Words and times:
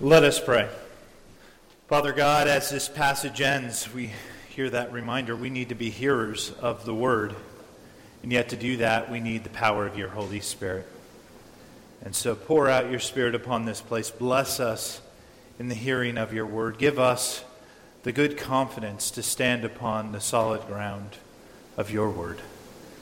Let 0.00 0.24
us 0.24 0.40
pray. 0.40 0.68
Father 1.86 2.12
God, 2.12 2.48
as 2.48 2.68
this 2.68 2.88
passage 2.88 3.40
ends, 3.40 3.94
we 3.94 4.10
hear 4.48 4.68
that 4.70 4.92
reminder 4.92 5.36
we 5.36 5.50
need 5.50 5.68
to 5.68 5.76
be 5.76 5.88
hearers 5.88 6.50
of 6.60 6.84
the 6.84 6.92
word. 6.92 7.36
And 8.24 8.32
yet, 8.32 8.48
to 8.48 8.56
do 8.56 8.78
that, 8.78 9.08
we 9.08 9.20
need 9.20 9.44
the 9.44 9.50
power 9.50 9.86
of 9.86 9.96
your 9.96 10.08
Holy 10.08 10.40
Spirit. 10.40 10.88
And 12.02 12.12
so, 12.12 12.34
pour 12.34 12.68
out 12.68 12.90
your 12.90 12.98
Spirit 12.98 13.36
upon 13.36 13.66
this 13.66 13.80
place. 13.80 14.10
Bless 14.10 14.58
us 14.58 15.00
in 15.60 15.68
the 15.68 15.76
hearing 15.76 16.18
of 16.18 16.34
your 16.34 16.46
word. 16.46 16.76
Give 16.76 16.98
us 16.98 17.44
the 18.02 18.10
good 18.10 18.36
confidence 18.36 19.12
to 19.12 19.22
stand 19.22 19.64
upon 19.64 20.10
the 20.10 20.20
solid 20.20 20.66
ground 20.66 21.18
of 21.76 21.92
your 21.92 22.10
word 22.10 22.40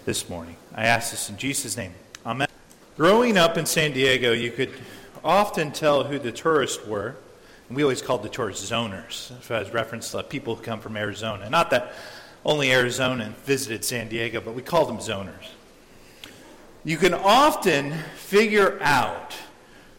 this 0.05 0.29
morning. 0.29 0.57
I 0.75 0.85
ask 0.85 1.11
this 1.11 1.31
in 1.31 1.39
Jesus' 1.39 1.75
name. 1.75 1.95
Amen. 2.27 2.49
Growing 2.99 3.39
up 3.39 3.57
in 3.57 3.65
San 3.65 3.93
Diego, 3.93 4.33
you 4.33 4.51
could 4.51 4.73
often 5.25 5.73
tell 5.73 6.05
who 6.05 6.19
the 6.19 6.33
tourists 6.33 6.85
were. 6.87 7.17
And 7.69 7.77
we 7.77 7.83
always 7.83 8.03
called 8.03 8.23
the 8.23 8.29
tourists 8.29 8.71
zoners, 8.71 9.33
as 9.51 9.73
reference 9.73 10.11
to 10.11 10.23
people 10.23 10.57
who 10.57 10.63
come 10.63 10.81
from 10.81 10.97
Arizona. 10.97 11.49
Not 11.49 11.71
that 11.71 11.95
only 12.45 12.73
Arizona 12.73 13.33
visited 13.45 13.85
San 13.85 14.09
Diego, 14.09 14.41
but 14.41 14.55
we 14.55 14.63
called 14.63 14.89
them 14.89 14.99
zoners. 14.99 15.49
You 16.85 16.97
can 16.97 17.15
often 17.15 17.93
figure 18.17 18.79
out 18.83 19.35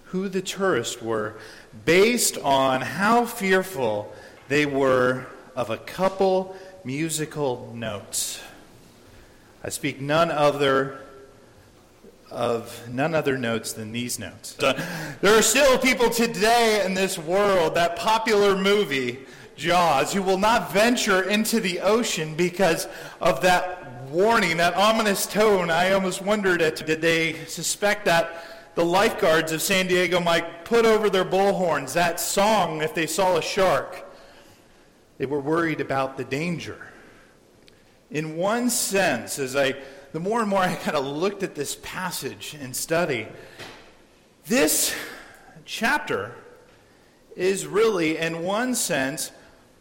who 0.05 0.27
the 0.27 0.41
tourists 0.41 1.01
were 1.01 1.35
based 1.85 2.37
on 2.37 2.81
how 2.81 3.25
fearful 3.25 4.13
they 4.49 4.65
were 4.65 5.25
of 5.55 5.69
a 5.69 5.77
couple 5.77 6.55
musical 6.83 7.71
notes. 7.73 8.41
I 9.63 9.69
speak 9.69 10.01
none 10.01 10.29
other 10.29 10.99
of 12.33 12.89
none 12.89 13.13
other 13.15 13.37
notes 13.37 13.73
than 13.73 13.91
these 13.91 14.19
notes. 14.19 14.55
There 14.55 15.37
are 15.37 15.41
still 15.41 15.77
people 15.77 16.09
today 16.09 16.83
in 16.85 16.93
this 16.93 17.17
world, 17.17 17.75
that 17.75 17.95
popular 17.95 18.57
movie, 18.57 19.19
Jaws, 19.55 20.11
who 20.11 20.23
will 20.23 20.39
not 20.39 20.73
venture 20.73 21.29
into 21.29 21.59
the 21.59 21.79
ocean 21.79 22.35
because 22.35 22.87
of 23.21 23.41
that 23.41 24.09
warning, 24.09 24.57
that 24.57 24.75
ominous 24.75 25.25
tone. 25.25 25.69
I 25.69 25.91
almost 25.91 26.21
wondered, 26.21 26.61
at, 26.61 26.85
did 26.85 27.01
they 27.01 27.45
suspect 27.45 28.05
that 28.05 28.45
the 28.75 28.83
lifeguards 28.83 29.51
of 29.51 29.61
San 29.61 29.87
Diego 29.87 30.19
might 30.19 30.65
put 30.65 30.85
over 30.85 31.09
their 31.09 31.25
bullhorns 31.25 31.93
that 31.93 32.19
song 32.19 32.81
if 32.81 32.95
they 32.95 33.05
saw 33.05 33.37
a 33.37 33.41
shark? 33.41 34.05
They 35.19 35.27
were 35.27 35.39
worried 35.39 35.81
about 35.81 36.17
the 36.17 36.23
danger. 36.23 36.87
In 38.09 38.35
one 38.35 38.69
sense, 38.69 39.39
as 39.39 39.55
I 39.55 39.75
the 40.13 40.19
more 40.19 40.41
and 40.41 40.49
more 40.49 40.61
I 40.61 40.75
kind 40.75 40.95
of 40.95 41.05
looked 41.05 41.41
at 41.41 41.55
this 41.55 41.75
passage 41.81 42.55
and 42.61 42.75
study, 42.75 43.27
this 44.45 44.95
chapter 45.65 46.35
is 47.35 47.65
really, 47.65 48.17
in 48.17 48.43
one 48.43 48.75
sense, 48.75 49.31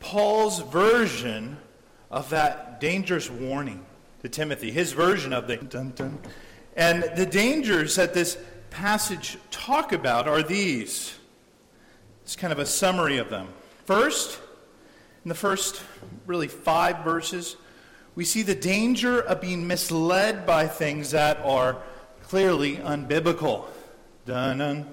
Paul's 0.01 0.61
version 0.61 1.59
of 2.11 2.31
that 2.31 2.81
dangerous 2.81 3.31
warning 3.31 3.85
to 4.23 4.29
Timothy, 4.31 4.71
his 4.71 4.93
version 4.93 5.35
of 5.35 5.47
the 5.47 5.59
dun, 5.59 5.93
dun. 5.95 6.19
And 6.77 7.05
the 7.15 7.27
dangers 7.27 7.97
that 7.97 8.15
this 8.15 8.39
passage 8.71 9.37
talk 9.51 9.93
about 9.93 10.27
are 10.27 10.43
these. 10.43 11.15
It's 12.23 12.37
kind 12.37 12.55
of 12.55 12.59
a 12.59 12.67
summary 12.67 13.19
of 13.19 13.29
them. 13.29 13.49
First, 13.85 14.41
in 15.25 15.29
the 15.29 15.35
first 15.35 15.83
really 16.27 16.49
five 16.49 17.05
verses, 17.05 17.57
we 18.15 18.25
see 18.25 18.43
the 18.43 18.55
danger 18.55 19.21
of 19.21 19.41
being 19.41 19.67
misled 19.67 20.47
by 20.47 20.67
things 20.67 21.13
that 21.13 21.39
are 21.39 21.79
clearly 22.25 22.77
unbiblical. 22.77 23.65
Dun-dun. 24.27 24.87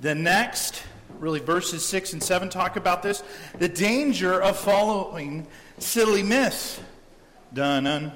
The 0.00 0.14
next, 0.14 0.82
really 1.18 1.40
verses 1.40 1.84
6 1.84 2.12
and 2.14 2.22
7 2.22 2.48
talk 2.48 2.76
about 2.76 3.02
this. 3.02 3.22
The 3.58 3.68
danger 3.68 4.40
of 4.40 4.56
following 4.56 5.46
silly 5.78 6.22
myths. 6.22 6.80
Dun-dun. 7.52 8.12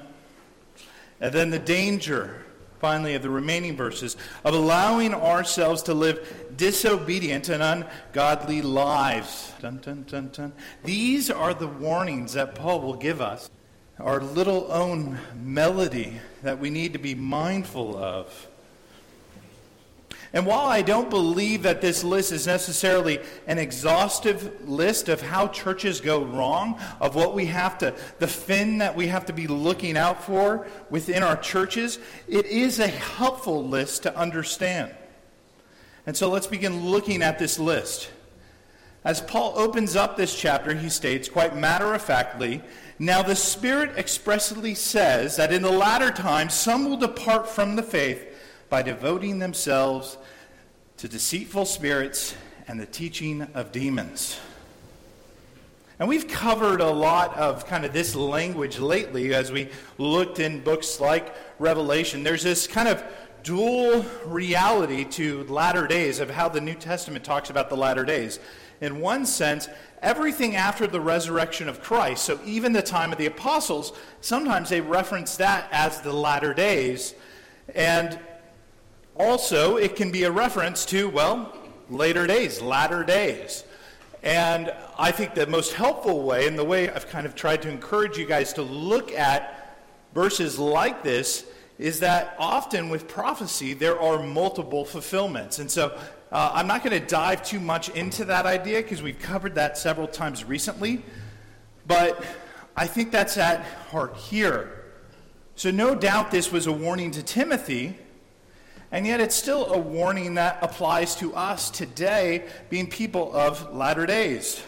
And 1.19 1.33
then 1.33 1.49
the 1.49 1.59
danger, 1.59 2.45
finally, 2.79 3.15
of 3.15 3.21
the 3.21 3.29
remaining 3.29 3.75
verses, 3.75 4.15
of 4.45 4.53
allowing 4.53 5.13
ourselves 5.13 5.83
to 5.83 5.93
live 5.93 6.53
disobedient 6.55 7.49
and 7.49 7.61
ungodly 7.61 8.61
lives. 8.61 9.51
Dun, 9.59 9.79
dun, 9.79 10.29
dun. 10.31 10.53
These 10.83 11.29
are 11.29 11.53
the 11.53 11.67
warnings 11.67 12.33
that 12.33 12.55
Paul 12.55 12.81
will 12.81 12.95
give 12.95 13.19
us 13.19 13.49
our 13.99 14.21
little 14.21 14.71
own 14.71 15.17
melody 15.35 16.19
that 16.43 16.59
we 16.59 16.69
need 16.69 16.93
to 16.93 16.99
be 16.99 17.15
mindful 17.15 17.97
of. 17.97 18.47
And 20.33 20.45
while 20.45 20.67
I 20.67 20.81
don't 20.81 21.09
believe 21.09 21.63
that 21.63 21.81
this 21.81 22.03
list 22.03 22.31
is 22.31 22.45
necessarily 22.45 23.19
an 23.47 23.57
exhaustive 23.57 24.67
list 24.67 25.07
of 25.07 25.21
how 25.21 25.47
churches 25.47 26.01
go 26.01 26.23
wrong, 26.23 26.79
of 26.99 27.15
what 27.15 27.33
we 27.33 27.45
have 27.45 27.77
to, 27.79 27.95
the 28.19 28.27
fin 28.27 28.79
that 28.79 28.95
we 28.95 29.07
have 29.07 29.25
to 29.27 29.33
be 29.33 29.47
looking 29.47 29.97
out 29.97 30.23
for 30.23 30.67
within 30.89 31.23
our 31.23 31.37
churches, 31.37 31.97
it 32.27 32.45
is 32.45 32.79
a 32.79 32.87
helpful 32.87 33.65
list 33.65 34.03
to 34.03 34.15
understand. 34.15 34.93
And 36.05 36.15
so 36.15 36.29
let's 36.29 36.47
begin 36.47 36.85
looking 36.85 37.21
at 37.21 37.39
this 37.39 37.57
list. 37.57 38.11
As 39.03 39.21
Paul 39.21 39.53
opens 39.55 39.95
up 39.95 40.17
this 40.17 40.37
chapter, 40.37 40.73
he 40.73 40.89
states 40.89 41.29
quite 41.29 41.55
matter 41.55 41.93
of 41.93 42.01
factly 42.01 42.61
now 42.99 43.21
the 43.21 43.35
Spirit 43.35 43.97
expressly 43.97 44.73
says 44.73 45.35
that 45.37 45.53
in 45.53 45.61
the 45.61 45.71
latter 45.71 46.11
times 46.11 46.53
some 46.53 46.89
will 46.89 46.97
depart 46.97 47.47
from 47.47 47.75
the 47.75 47.83
faith 47.83 48.25
by 48.69 48.81
devoting 48.81 49.39
themselves 49.39 50.17
to 50.97 51.07
deceitful 51.07 51.65
spirits 51.65 52.35
and 52.67 52.79
the 52.79 52.85
teaching 52.85 53.43
of 53.53 53.71
demons. 53.71 54.39
And 55.99 56.07
we've 56.07 56.27
covered 56.27 56.81
a 56.81 56.89
lot 56.89 57.35
of 57.37 57.65
kind 57.65 57.83
of 57.83 57.91
this 57.91 58.15
language 58.15 58.77
lately 58.77 59.33
as 59.33 59.51
we 59.51 59.69
looked 59.97 60.39
in 60.39 60.61
books 60.61 60.99
like 60.99 61.33
Revelation. 61.57 62.23
There's 62.23 62.43
this 62.43 62.67
kind 62.67 62.87
of 62.87 63.03
dual 63.41 64.05
reality 64.25 65.05
to 65.05 65.43
latter 65.45 65.87
days 65.87 66.19
of 66.19 66.29
how 66.29 66.49
the 66.49 66.61
New 66.61 66.75
Testament 66.75 67.23
talks 67.23 67.49
about 67.49 67.69
the 67.69 67.77
latter 67.77 68.05
days. 68.05 68.39
In 68.79 68.99
one 68.99 69.25
sense, 69.25 69.69
everything 70.01 70.55
after 70.55 70.87
the 70.87 71.01
resurrection 71.01 71.67
of 71.67 71.81
Christ. 71.81 72.23
So 72.23 72.39
even 72.45 72.73
the 72.73 72.81
time 72.81 73.11
of 73.11 73.17
the 73.17 73.25
apostles, 73.25 73.93
sometimes 74.21 74.69
they 74.69 74.81
reference 74.81 75.37
that 75.37 75.67
as 75.71 76.01
the 76.01 76.13
latter 76.13 76.53
days. 76.53 77.15
And 77.73 78.19
also, 79.15 79.77
it 79.77 79.95
can 79.95 80.11
be 80.11 80.23
a 80.23 80.31
reference 80.31 80.85
to, 80.87 81.09
well, 81.09 81.51
later 81.89 82.27
days, 82.27 82.61
latter 82.61 83.03
days. 83.03 83.63
And 84.23 84.73
I 84.97 85.11
think 85.11 85.33
the 85.33 85.47
most 85.47 85.73
helpful 85.73 86.23
way, 86.23 86.47
and 86.47 86.57
the 86.57 86.63
way 86.63 86.89
I've 86.89 87.07
kind 87.09 87.25
of 87.25 87.33
tried 87.33 87.61
to 87.63 87.69
encourage 87.69 88.17
you 88.17 88.25
guys 88.25 88.53
to 88.53 88.61
look 88.61 89.11
at 89.11 89.77
verses 90.13 90.59
like 90.59 91.03
this, 91.03 91.45
is 91.79 91.99
that 91.99 92.35
often 92.39 92.89
with 92.89 93.07
prophecy, 93.07 93.73
there 93.73 93.99
are 93.99 94.23
multiple 94.23 94.83
fulfillments. 94.83 95.59
And 95.59 95.69
so 95.69 95.97
uh, 96.31 96.51
I'm 96.53 96.67
not 96.67 96.83
going 96.83 96.99
to 96.99 97.05
dive 97.05 97.41
too 97.43 97.59
much 97.59 97.89
into 97.89 98.25
that 98.25 98.45
idea 98.45 98.81
because 98.81 99.01
we've 99.01 99.19
covered 99.19 99.55
that 99.55 99.77
several 99.77 100.07
times 100.07 100.43
recently, 100.43 101.03
but 101.85 102.23
I 102.75 102.85
think 102.85 103.11
that's 103.11 103.37
at 103.37 103.63
heart 103.91 104.17
here. 104.17 104.83
So, 105.55 105.71
no 105.71 105.95
doubt 105.95 106.31
this 106.31 106.51
was 106.51 106.67
a 106.67 106.71
warning 106.71 107.11
to 107.11 107.23
Timothy, 107.23 107.97
and 108.91 109.07
yet 109.07 109.21
it's 109.21 109.35
still 109.35 109.73
a 109.73 109.77
warning 109.77 110.35
that 110.35 110.59
applies 110.61 111.15
to 111.15 111.33
us 111.33 111.71
today, 111.71 112.47
being 112.69 112.87
people 112.87 113.33
of 113.35 113.73
latter 113.73 114.05
days. 114.05 114.61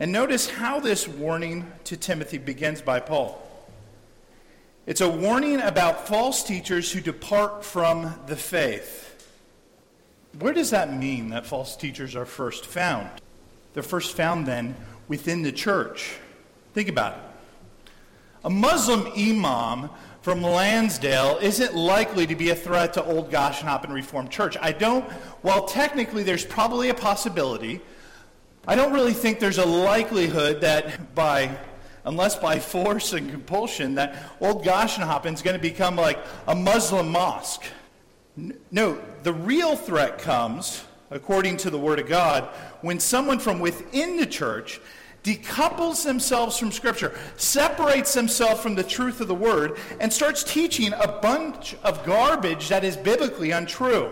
And 0.00 0.10
notice 0.10 0.50
how 0.50 0.80
this 0.80 1.06
warning 1.06 1.70
to 1.84 1.96
Timothy 1.96 2.38
begins 2.38 2.82
by 2.82 2.98
Paul. 2.98 3.40
It's 4.86 5.00
a 5.00 5.08
warning 5.08 5.60
about 5.60 6.08
false 6.08 6.42
teachers 6.42 6.92
who 6.92 7.00
depart 7.00 7.64
from 7.64 8.12
the 8.26 8.36
faith. 8.36 9.03
Where 10.38 10.52
does 10.52 10.70
that 10.70 10.92
mean 10.96 11.30
that 11.30 11.46
false 11.46 11.76
teachers 11.76 12.16
are 12.16 12.26
first 12.26 12.66
found? 12.66 13.08
They're 13.72 13.82
first 13.82 14.16
found 14.16 14.46
then 14.46 14.76
within 15.08 15.42
the 15.42 15.52
church. 15.52 16.16
Think 16.72 16.88
about 16.88 17.14
it. 17.14 17.20
A 18.44 18.50
Muslim 18.50 19.06
imam 19.16 19.90
from 20.22 20.42
Lansdale 20.42 21.38
isn't 21.40 21.74
likely 21.74 22.26
to 22.26 22.34
be 22.34 22.50
a 22.50 22.54
threat 22.54 22.94
to 22.94 23.04
Old 23.04 23.30
Goshenhoppen 23.30 23.92
Reformed 23.92 24.30
Church. 24.30 24.56
I 24.60 24.72
don't, 24.72 25.04
while 25.42 25.66
technically 25.66 26.22
there's 26.22 26.44
probably 26.44 26.88
a 26.88 26.94
possibility, 26.94 27.80
I 28.66 28.74
don't 28.74 28.92
really 28.92 29.12
think 29.12 29.38
there's 29.40 29.58
a 29.58 29.66
likelihood 29.66 30.62
that 30.62 31.14
by, 31.14 31.56
unless 32.04 32.36
by 32.36 32.58
force 32.58 33.12
and 33.12 33.30
compulsion, 33.30 33.96
that 33.96 34.16
Old 34.40 34.64
Goshenhoppen 34.64 35.34
is 35.34 35.42
going 35.42 35.56
to 35.56 35.62
become 35.62 35.96
like 35.96 36.18
a 36.46 36.54
Muslim 36.54 37.10
mosque. 37.10 37.64
No, 38.36 39.00
the 39.22 39.32
real 39.32 39.76
threat 39.76 40.18
comes, 40.18 40.84
according 41.10 41.56
to 41.58 41.70
the 41.70 41.78
Word 41.78 42.00
of 42.00 42.08
God, 42.08 42.44
when 42.80 42.98
someone 42.98 43.38
from 43.38 43.60
within 43.60 44.16
the 44.16 44.26
church 44.26 44.80
decouples 45.22 46.04
themselves 46.04 46.58
from 46.58 46.70
Scripture, 46.70 47.16
separates 47.36 48.12
themselves 48.12 48.60
from 48.60 48.74
the 48.74 48.82
truth 48.82 49.20
of 49.20 49.28
the 49.28 49.34
Word, 49.34 49.78
and 50.00 50.12
starts 50.12 50.42
teaching 50.44 50.92
a 50.92 51.08
bunch 51.08 51.74
of 51.82 52.04
garbage 52.04 52.68
that 52.68 52.84
is 52.84 52.96
biblically 52.96 53.52
untrue. 53.52 54.10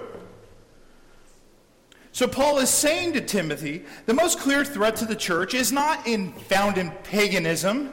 So 2.13 2.29
Paul 2.29 2.59
is 2.59 2.71
saying 2.71 3.15
to 3.15 3.21
Timothy, 3.23 3.85
the 4.07 4.15
most 4.15 4.39
clear 4.39 4.65
threat 4.65 4.97
to 4.97 5.07
the 5.07 5.17
church 5.17 5.55
is 5.55 5.73
not 5.73 6.07
in, 6.07 6.33
found 6.33 6.79
in 6.79 6.91
paganism. 6.91 7.93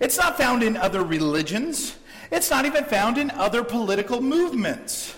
It's 0.00 0.16
not 0.16 0.38
found 0.38 0.62
in 0.62 0.76
other 0.76 1.02
religions. 1.02 1.96
It's 2.30 2.50
not 2.50 2.66
even 2.66 2.84
found 2.84 3.18
in 3.18 3.30
other 3.32 3.64
political 3.64 4.20
movements. 4.20 5.14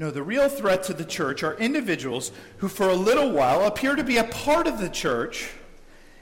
No, 0.00 0.10
the 0.10 0.22
real 0.22 0.48
threat 0.48 0.82
to 0.84 0.94
the 0.94 1.04
church 1.04 1.42
are 1.42 1.58
individuals 1.58 2.32
who, 2.56 2.68
for 2.68 2.88
a 2.88 2.94
little 2.94 3.32
while, 3.32 3.66
appear 3.66 3.94
to 3.94 4.02
be 4.02 4.16
a 4.16 4.24
part 4.24 4.66
of 4.66 4.78
the 4.78 4.88
church 4.88 5.50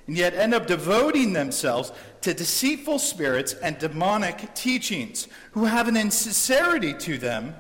and 0.09 0.17
yet 0.17 0.35
end 0.35 0.53
up 0.53 0.67
devoting 0.67 1.33
themselves 1.33 1.93
to 2.23 2.35
deceitful 2.35 2.99
spirits 2.99 3.53
and 3.53 3.79
demonic 3.79 4.53
teachings, 4.57 5.29
who 5.53 5.67
have 5.67 5.87
an 5.87 5.97
insincerity 5.97 6.93
to 6.95 7.19
them 7.19 7.55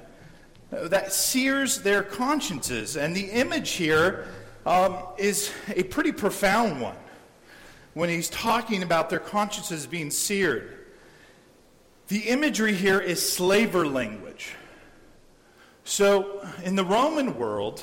that 0.72 1.12
sears 1.12 1.82
their 1.82 2.02
consciences. 2.02 2.96
And 2.96 3.14
the 3.14 3.30
image 3.30 3.70
here 3.70 4.26
um, 4.66 4.96
is 5.18 5.52
a 5.68 5.84
pretty 5.84 6.10
profound 6.10 6.80
one 6.80 6.96
when 7.94 8.08
he's 8.08 8.28
talking 8.28 8.82
about 8.82 9.08
their 9.08 9.20
consciences 9.20 9.86
being 9.86 10.10
seared. 10.10 10.78
The 12.08 12.22
imagery 12.22 12.74
here 12.74 12.98
is 12.98 13.22
slaver 13.24 13.86
language. 13.86 14.56
So, 15.88 16.46
in 16.64 16.76
the 16.76 16.84
Roman 16.84 17.38
world, 17.38 17.82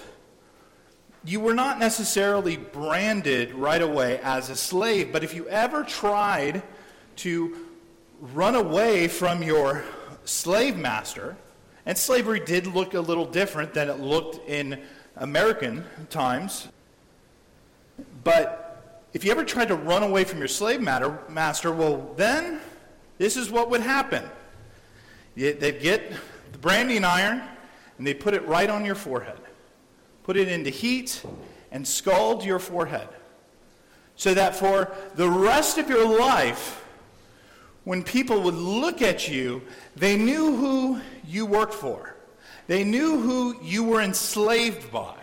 you 1.23 1.39
were 1.39 1.55
not 1.55 1.79
necessarily 1.79 2.55
branded 2.55 3.51
right 3.55 3.81
away 3.81 4.19
as 4.21 4.51
a 4.51 4.55
slave, 4.55 5.11
but 5.11 5.23
if 5.23 5.33
you 5.33 5.49
ever 5.49 5.83
tried 5.83 6.61
to 7.17 7.57
run 8.21 8.53
away 8.53 9.07
from 9.07 9.41
your 9.41 9.83
slave 10.23 10.77
master, 10.77 11.35
and 11.87 11.97
slavery 11.97 12.39
did 12.39 12.67
look 12.67 12.93
a 12.93 13.01
little 13.01 13.25
different 13.25 13.73
than 13.73 13.89
it 13.89 13.99
looked 13.99 14.47
in 14.47 14.79
American 15.15 15.83
times, 16.11 16.67
but 18.23 19.01
if 19.13 19.25
you 19.25 19.31
ever 19.31 19.43
tried 19.43 19.69
to 19.69 19.75
run 19.75 20.03
away 20.03 20.25
from 20.25 20.37
your 20.37 20.47
slave 20.47 20.79
master, 20.79 21.71
well, 21.71 22.13
then 22.15 22.61
this 23.17 23.35
is 23.35 23.49
what 23.49 23.71
would 23.71 23.81
happen. 23.81 24.23
They'd 25.35 25.81
get 25.81 26.11
the 26.51 26.59
branding 26.59 27.03
iron 27.03 27.41
and 27.97 28.05
they 28.05 28.13
put 28.13 28.33
it 28.33 28.45
right 28.47 28.69
on 28.69 28.85
your 28.85 28.95
forehead. 28.95 29.39
Put 30.23 30.37
it 30.37 30.47
into 30.47 30.69
heat 30.69 31.23
and 31.71 31.87
scald 31.87 32.43
your 32.43 32.59
forehead. 32.59 33.07
So 34.15 34.33
that 34.33 34.55
for 34.55 34.91
the 35.15 35.29
rest 35.29 35.77
of 35.77 35.89
your 35.89 36.17
life, 36.17 36.83
when 37.83 38.01
people 38.03 38.41
would 38.41 38.55
look 38.55 39.01
at 39.01 39.27
you, 39.27 39.61
they 39.95 40.17
knew 40.17 40.55
who 40.55 40.99
you 41.27 41.45
worked 41.45 41.73
for. 41.73 42.15
They 42.67 42.83
knew 42.83 43.19
who 43.19 43.61
you 43.61 43.83
were 43.83 44.01
enslaved 44.01 44.91
by. 44.91 45.15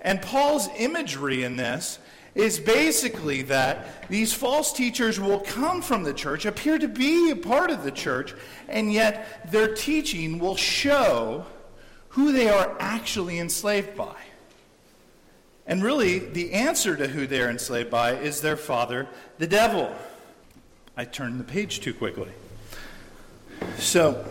And 0.00 0.20
Paul's 0.20 0.68
imagery 0.76 1.44
in 1.44 1.56
this 1.56 1.98
is 2.34 2.58
basically 2.58 3.42
that 3.42 4.08
these 4.08 4.32
false 4.32 4.72
teachers 4.72 5.20
will 5.20 5.40
come 5.40 5.82
from 5.82 6.02
the 6.02 6.14
church, 6.14 6.46
appear 6.46 6.78
to 6.78 6.88
be 6.88 7.30
a 7.30 7.36
part 7.36 7.70
of 7.70 7.84
the 7.84 7.90
church, 7.90 8.34
and 8.68 8.92
yet 8.92 9.50
their 9.50 9.74
teaching 9.74 10.38
will 10.38 10.56
show 10.56 11.44
who 12.10 12.32
they 12.32 12.48
are 12.48 12.76
actually 12.78 13.38
enslaved 13.38 13.96
by. 13.96 14.16
And 15.66 15.82
really, 15.84 16.18
the 16.18 16.52
answer 16.52 16.96
to 16.96 17.06
who 17.06 17.26
they're 17.26 17.50
enslaved 17.50 17.90
by 17.90 18.14
is 18.14 18.40
their 18.40 18.56
father, 18.56 19.08
the 19.38 19.46
devil. 19.46 19.94
I 20.96 21.04
turned 21.04 21.38
the 21.38 21.44
page 21.44 21.80
too 21.80 21.94
quickly. 21.94 22.30
So, 23.78 24.26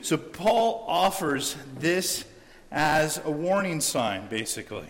so 0.00 0.16
Paul 0.16 0.84
offers 0.88 1.56
this 1.78 2.24
as 2.72 3.20
a 3.24 3.30
warning 3.30 3.80
sign, 3.80 4.26
basically. 4.28 4.88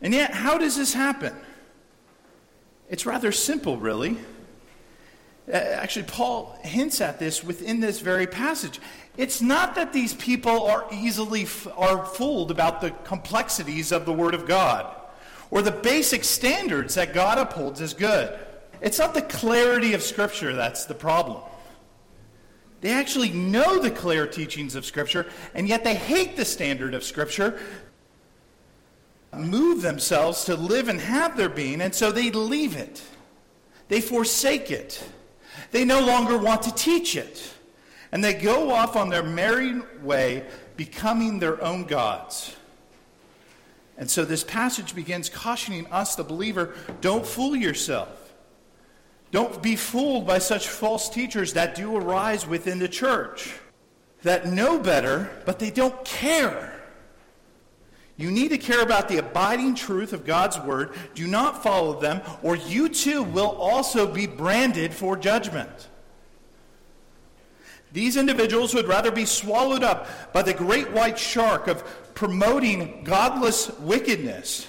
And 0.00 0.14
yet, 0.14 0.32
how 0.32 0.58
does 0.58 0.76
this 0.76 0.94
happen? 0.94 1.34
It's 2.88 3.04
rather 3.04 3.32
simple, 3.32 3.76
really. 3.78 4.16
Uh, 5.48 5.56
actually, 5.56 6.04
Paul 6.04 6.58
hints 6.62 7.00
at 7.00 7.18
this 7.18 7.42
within 7.42 7.80
this 7.80 8.00
very 8.00 8.26
passage. 8.26 8.80
It's 9.16 9.40
not 9.40 9.74
that 9.76 9.92
these 9.92 10.14
people 10.14 10.66
are 10.66 10.86
easily 10.92 11.42
f- 11.42 11.68
are 11.76 12.04
fooled 12.04 12.50
about 12.50 12.80
the 12.80 12.90
complexities 13.04 13.92
of 13.92 14.04
the 14.04 14.12
Word 14.12 14.34
of 14.34 14.46
God 14.46 14.94
or 15.50 15.62
the 15.62 15.70
basic 15.70 16.24
standards 16.24 16.94
that 16.94 17.14
God 17.14 17.38
upholds 17.38 17.80
as 17.80 17.94
good. 17.94 18.38
It's 18.80 18.98
not 18.98 19.14
the 19.14 19.22
clarity 19.22 19.94
of 19.94 20.02
Scripture 20.02 20.54
that's 20.54 20.84
the 20.84 20.94
problem. 20.94 21.42
They 22.82 22.90
actually 22.90 23.30
know 23.30 23.80
the 23.80 23.90
clear 23.90 24.26
teachings 24.26 24.74
of 24.74 24.84
Scripture, 24.84 25.26
and 25.54 25.66
yet 25.66 25.82
they 25.82 25.94
hate 25.94 26.36
the 26.36 26.44
standard 26.44 26.94
of 26.94 27.02
Scripture, 27.02 27.58
move 29.34 29.82
themselves 29.82 30.44
to 30.44 30.56
live 30.56 30.88
and 30.88 31.00
have 31.00 31.36
their 31.36 31.48
being, 31.48 31.80
and 31.80 31.94
so 31.94 32.12
they 32.12 32.30
leave 32.30 32.76
it. 32.76 33.02
They 33.88 34.00
forsake 34.00 34.70
it. 34.70 35.02
They 35.70 35.84
no 35.84 36.00
longer 36.04 36.36
want 36.36 36.62
to 36.62 36.74
teach 36.74 37.16
it. 37.16 37.54
And 38.12 38.22
they 38.22 38.34
go 38.34 38.70
off 38.70 38.96
on 38.96 39.08
their 39.08 39.22
merry 39.22 39.80
way, 40.02 40.44
becoming 40.76 41.38
their 41.38 41.62
own 41.62 41.84
gods. 41.84 42.54
And 43.98 44.10
so 44.10 44.24
this 44.24 44.44
passage 44.44 44.94
begins 44.94 45.28
cautioning 45.28 45.86
us, 45.88 46.16
the 46.16 46.24
believer, 46.24 46.74
don't 47.00 47.26
fool 47.26 47.56
yourself. 47.56 48.34
Don't 49.30 49.62
be 49.62 49.74
fooled 49.76 50.26
by 50.26 50.38
such 50.38 50.68
false 50.68 51.08
teachers 51.08 51.54
that 51.54 51.74
do 51.74 51.96
arise 51.96 52.46
within 52.46 52.78
the 52.78 52.88
church, 52.88 53.54
that 54.22 54.46
know 54.46 54.78
better, 54.78 55.30
but 55.44 55.58
they 55.58 55.70
don't 55.70 56.04
care. 56.04 56.72
You 58.16 58.30
need 58.30 58.48
to 58.48 58.58
care 58.58 58.80
about 58.80 59.08
the 59.08 59.18
abiding 59.18 59.74
truth 59.74 60.12
of 60.12 60.24
God's 60.24 60.58
word. 60.58 60.94
Do 61.14 61.26
not 61.26 61.62
follow 61.62 62.00
them, 62.00 62.22
or 62.42 62.56
you 62.56 62.88
too 62.88 63.22
will 63.22 63.50
also 63.50 64.10
be 64.10 64.26
branded 64.26 64.94
for 64.94 65.16
judgment. 65.16 65.88
These 67.96 68.18
individuals 68.18 68.74
would 68.74 68.88
rather 68.88 69.10
be 69.10 69.24
swallowed 69.24 69.82
up 69.82 70.06
by 70.34 70.42
the 70.42 70.52
great 70.52 70.90
white 70.90 71.18
shark 71.18 71.66
of 71.66 71.82
promoting 72.12 73.04
godless 73.04 73.70
wickedness 73.78 74.68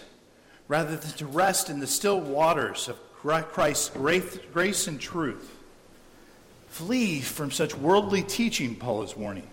rather 0.70 0.96
than 0.96 1.12
to 1.12 1.26
rest 1.26 1.70
in 1.70 1.82
the 1.82 1.88
still 1.88 2.22
waters 2.22 2.88
of 2.88 2.96
Christ's 3.12 3.90
grace 3.90 4.88
and 4.88 4.98
truth. 4.98 5.58
Flee 6.70 7.20
from 7.20 7.52
such 7.52 7.76
worldly 7.76 8.24
teaching, 8.24 8.78
Paul 8.78 9.04
is 9.04 9.18
warning. 9.18 9.50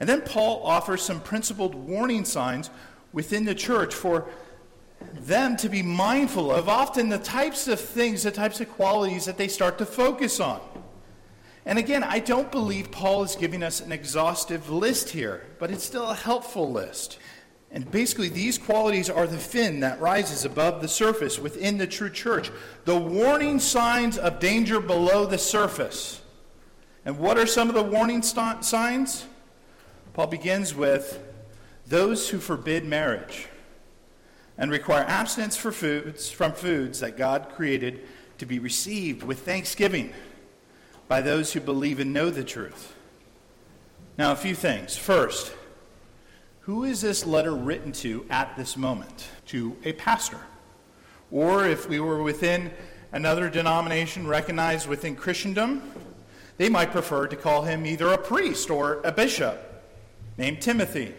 And 0.00 0.08
then 0.08 0.22
Paul 0.22 0.62
offers 0.64 1.02
some 1.02 1.20
principled 1.20 1.76
warning 1.76 2.24
signs 2.24 2.68
within 3.12 3.44
the 3.44 3.54
church 3.54 3.94
for 3.94 4.26
them 5.20 5.56
to 5.58 5.68
be 5.68 5.82
mindful 5.82 6.50
of 6.50 6.68
often 6.68 7.10
the 7.10 7.18
types 7.18 7.68
of 7.68 7.78
things, 7.78 8.24
the 8.24 8.32
types 8.32 8.60
of 8.60 8.68
qualities 8.70 9.26
that 9.26 9.38
they 9.38 9.46
start 9.46 9.78
to 9.78 9.86
focus 9.86 10.40
on. 10.40 10.60
And 11.66 11.80
again, 11.80 12.04
I 12.04 12.20
don't 12.20 12.52
believe 12.52 12.92
Paul 12.92 13.24
is 13.24 13.34
giving 13.34 13.64
us 13.64 13.80
an 13.80 13.90
exhaustive 13.90 14.70
list 14.70 15.10
here, 15.10 15.44
but 15.58 15.72
it's 15.72 15.84
still 15.84 16.08
a 16.08 16.14
helpful 16.14 16.70
list. 16.70 17.18
And 17.72 17.90
basically, 17.90 18.28
these 18.28 18.56
qualities 18.56 19.10
are 19.10 19.26
the 19.26 19.36
fin 19.36 19.80
that 19.80 20.00
rises 20.00 20.44
above 20.44 20.80
the 20.80 20.86
surface 20.86 21.40
within 21.40 21.76
the 21.76 21.86
true 21.88 22.08
church, 22.08 22.52
the 22.84 22.96
warning 22.96 23.58
signs 23.58 24.16
of 24.16 24.38
danger 24.38 24.80
below 24.80 25.26
the 25.26 25.38
surface. 25.38 26.20
And 27.04 27.18
what 27.18 27.36
are 27.36 27.46
some 27.46 27.68
of 27.68 27.74
the 27.74 27.82
warning 27.82 28.22
st- 28.22 28.64
signs? 28.64 29.26
Paul 30.14 30.28
begins 30.28 30.72
with 30.72 31.20
those 31.84 32.28
who 32.28 32.38
forbid 32.38 32.84
marriage 32.84 33.48
and 34.56 34.70
require 34.70 35.04
abstinence 35.04 35.56
for 35.56 35.72
foods, 35.72 36.30
from 36.30 36.52
foods 36.52 37.00
that 37.00 37.16
God 37.16 37.48
created 37.56 38.06
to 38.38 38.46
be 38.46 38.60
received 38.60 39.24
with 39.24 39.40
thanksgiving 39.40 40.14
by 41.08 41.20
those 41.20 41.52
who 41.52 41.60
believe 41.60 42.00
and 42.00 42.12
know 42.12 42.30
the 42.30 42.44
truth. 42.44 42.94
Now, 44.18 44.32
a 44.32 44.36
few 44.36 44.54
things. 44.54 44.96
First, 44.96 45.52
who 46.60 46.84
is 46.84 47.00
this 47.00 47.26
letter 47.26 47.54
written 47.54 47.92
to 47.92 48.26
at 48.30 48.56
this 48.56 48.76
moment? 48.76 49.28
To 49.46 49.76
a 49.84 49.92
pastor. 49.92 50.40
Or 51.30 51.66
if 51.66 51.88
we 51.88 52.00
were 52.00 52.22
within 52.22 52.72
another 53.12 53.50
denomination 53.50 54.26
recognized 54.26 54.88
within 54.88 55.16
Christendom, 55.16 55.82
they 56.56 56.68
might 56.68 56.92
prefer 56.92 57.26
to 57.26 57.36
call 57.36 57.62
him 57.62 57.86
either 57.86 58.08
a 58.08 58.18
priest 58.18 58.70
or 58.70 59.00
a 59.04 59.12
bishop 59.12 59.84
named 60.38 60.60
Timothy. 60.60 61.14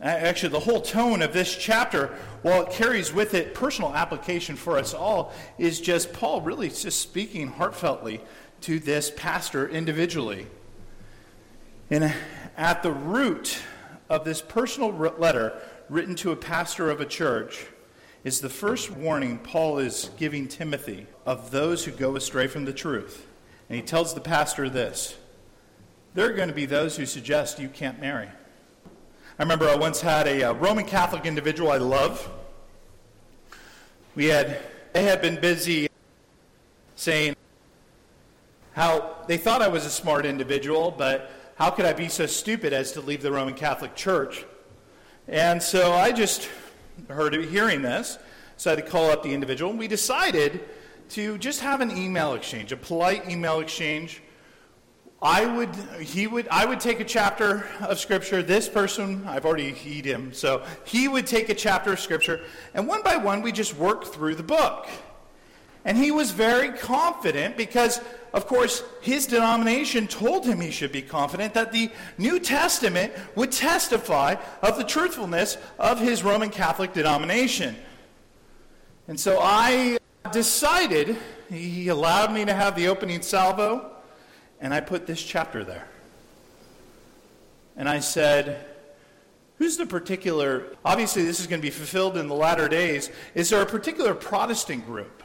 Actually, 0.00 0.50
the 0.50 0.60
whole 0.60 0.82
tone 0.82 1.22
of 1.22 1.32
this 1.32 1.56
chapter, 1.56 2.14
while 2.42 2.62
it 2.62 2.70
carries 2.70 3.12
with 3.12 3.34
it 3.34 3.54
personal 3.54 3.94
application 3.94 4.54
for 4.54 4.78
us 4.78 4.92
all, 4.92 5.32
is 5.58 5.80
just 5.80 6.12
Paul 6.12 6.42
really 6.42 6.68
just 6.68 7.00
speaking 7.00 7.50
heartfeltly 7.50 8.20
to 8.66 8.80
this 8.80 9.12
pastor 9.14 9.68
individually. 9.68 10.44
And 11.88 12.12
at 12.56 12.82
the 12.82 12.90
root 12.90 13.60
of 14.10 14.24
this 14.24 14.42
personal 14.42 14.90
letter 14.90 15.62
written 15.88 16.16
to 16.16 16.32
a 16.32 16.36
pastor 16.36 16.90
of 16.90 17.00
a 17.00 17.06
church 17.06 17.66
is 18.24 18.40
the 18.40 18.48
first 18.48 18.90
warning 18.90 19.38
Paul 19.38 19.78
is 19.78 20.10
giving 20.16 20.48
Timothy 20.48 21.06
of 21.24 21.52
those 21.52 21.84
who 21.84 21.92
go 21.92 22.16
astray 22.16 22.48
from 22.48 22.64
the 22.64 22.72
truth. 22.72 23.24
And 23.68 23.76
he 23.76 23.82
tells 23.82 24.14
the 24.14 24.20
pastor 24.20 24.68
this 24.68 25.14
there 26.14 26.28
are 26.28 26.32
going 26.32 26.48
to 26.48 26.54
be 26.54 26.66
those 26.66 26.96
who 26.96 27.06
suggest 27.06 27.60
you 27.60 27.68
can't 27.68 28.00
marry. 28.00 28.30
I 29.38 29.42
remember 29.42 29.68
I 29.68 29.76
once 29.76 30.00
had 30.00 30.26
a, 30.26 30.40
a 30.40 30.50
uh, 30.50 30.54
Roman 30.54 30.86
Catholic 30.86 31.24
individual 31.24 31.70
I 31.70 31.76
love. 31.76 32.28
We 34.16 34.24
had, 34.24 34.58
they 34.92 35.04
had 35.04 35.22
been 35.22 35.40
busy 35.40 35.88
saying 36.96 37.35
how 38.76 39.24
they 39.26 39.38
thought 39.38 39.62
I 39.62 39.68
was 39.68 39.86
a 39.86 39.90
smart 39.90 40.26
individual, 40.26 40.94
but 40.96 41.30
how 41.54 41.70
could 41.70 41.86
I 41.86 41.94
be 41.94 42.08
so 42.08 42.26
stupid 42.26 42.74
as 42.74 42.92
to 42.92 43.00
leave 43.00 43.22
the 43.22 43.32
Roman 43.32 43.54
Catholic 43.54 43.94
Church? 43.94 44.44
And 45.26 45.62
so 45.62 45.92
I 45.92 46.12
just 46.12 46.50
heard 47.08 47.34
hearing 47.34 47.80
this, 47.80 48.18
so 48.58 48.70
I 48.70 48.76
had 48.76 48.84
to 48.84 48.90
call 48.90 49.10
up 49.10 49.22
the 49.22 49.32
individual, 49.32 49.70
and 49.70 49.78
we 49.78 49.88
decided 49.88 50.60
to 51.10 51.38
just 51.38 51.60
have 51.60 51.80
an 51.80 51.96
email 51.96 52.34
exchange, 52.34 52.70
a 52.70 52.76
polite 52.76 53.30
email 53.30 53.60
exchange. 53.60 54.22
I 55.22 55.46
would, 55.46 55.74
he 55.98 56.26
would, 56.26 56.46
I 56.48 56.66
would 56.66 56.78
take 56.78 57.00
a 57.00 57.04
chapter 57.04 57.66
of 57.80 57.98
scripture. 57.98 58.42
This 58.42 58.68
person, 58.68 59.26
I've 59.26 59.46
already 59.46 59.72
heed 59.72 60.04
him, 60.04 60.34
so 60.34 60.62
he 60.84 61.08
would 61.08 61.26
take 61.26 61.48
a 61.48 61.54
chapter 61.54 61.94
of 61.94 62.00
scripture, 62.00 62.42
and 62.74 62.86
one 62.86 63.02
by 63.02 63.16
one 63.16 63.40
we 63.40 63.52
just 63.52 63.74
worked 63.74 64.08
through 64.08 64.34
the 64.34 64.42
book. 64.42 64.86
And 65.86 65.96
he 65.96 66.10
was 66.10 66.32
very 66.32 66.70
confident 66.70 67.56
because, 67.56 68.00
of 68.32 68.48
course, 68.48 68.82
his 69.00 69.24
denomination 69.24 70.08
told 70.08 70.44
him 70.44 70.60
he 70.60 70.72
should 70.72 70.90
be 70.90 71.00
confident 71.00 71.54
that 71.54 71.70
the 71.70 71.92
New 72.18 72.40
Testament 72.40 73.12
would 73.36 73.52
testify 73.52 74.34
of 74.62 74.78
the 74.78 74.82
truthfulness 74.82 75.56
of 75.78 76.00
his 76.00 76.24
Roman 76.24 76.50
Catholic 76.50 76.92
denomination. 76.92 77.76
And 79.06 79.18
so 79.18 79.38
I 79.40 79.98
decided, 80.32 81.16
he 81.48 81.86
allowed 81.86 82.32
me 82.32 82.44
to 82.44 82.52
have 82.52 82.74
the 82.74 82.88
opening 82.88 83.22
salvo, 83.22 83.92
and 84.60 84.74
I 84.74 84.80
put 84.80 85.06
this 85.06 85.22
chapter 85.22 85.62
there. 85.62 85.86
And 87.76 87.88
I 87.88 88.00
said, 88.00 88.66
Who's 89.58 89.76
the 89.76 89.86
particular, 89.86 90.64
obviously, 90.84 91.24
this 91.24 91.38
is 91.38 91.46
going 91.46 91.62
to 91.62 91.66
be 91.66 91.70
fulfilled 91.70 92.16
in 92.16 92.26
the 92.26 92.34
latter 92.34 92.68
days. 92.68 93.08
Is 93.34 93.48
there 93.50 93.62
a 93.62 93.66
particular 93.66 94.14
Protestant 94.14 94.84
group 94.84 95.15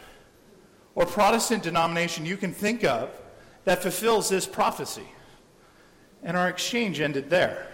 or 0.95 1.05
Protestant 1.05 1.63
denomination 1.63 2.25
you 2.25 2.37
can 2.37 2.53
think 2.53 2.83
of 2.83 3.09
that 3.65 3.81
fulfills 3.81 4.29
this 4.29 4.45
prophecy. 4.45 5.07
And 6.23 6.35
our 6.35 6.49
exchange 6.49 6.99
ended 6.99 7.29
there. 7.29 7.67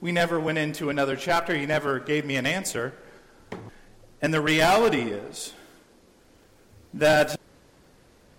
We 0.00 0.12
never 0.12 0.38
went 0.38 0.58
into 0.58 0.90
another 0.90 1.16
chapter. 1.16 1.56
He 1.56 1.66
never 1.66 1.98
gave 1.98 2.24
me 2.24 2.36
an 2.36 2.46
answer. 2.46 2.94
And 4.22 4.32
the 4.32 4.40
reality 4.40 5.02
is 5.02 5.52
that 6.94 7.38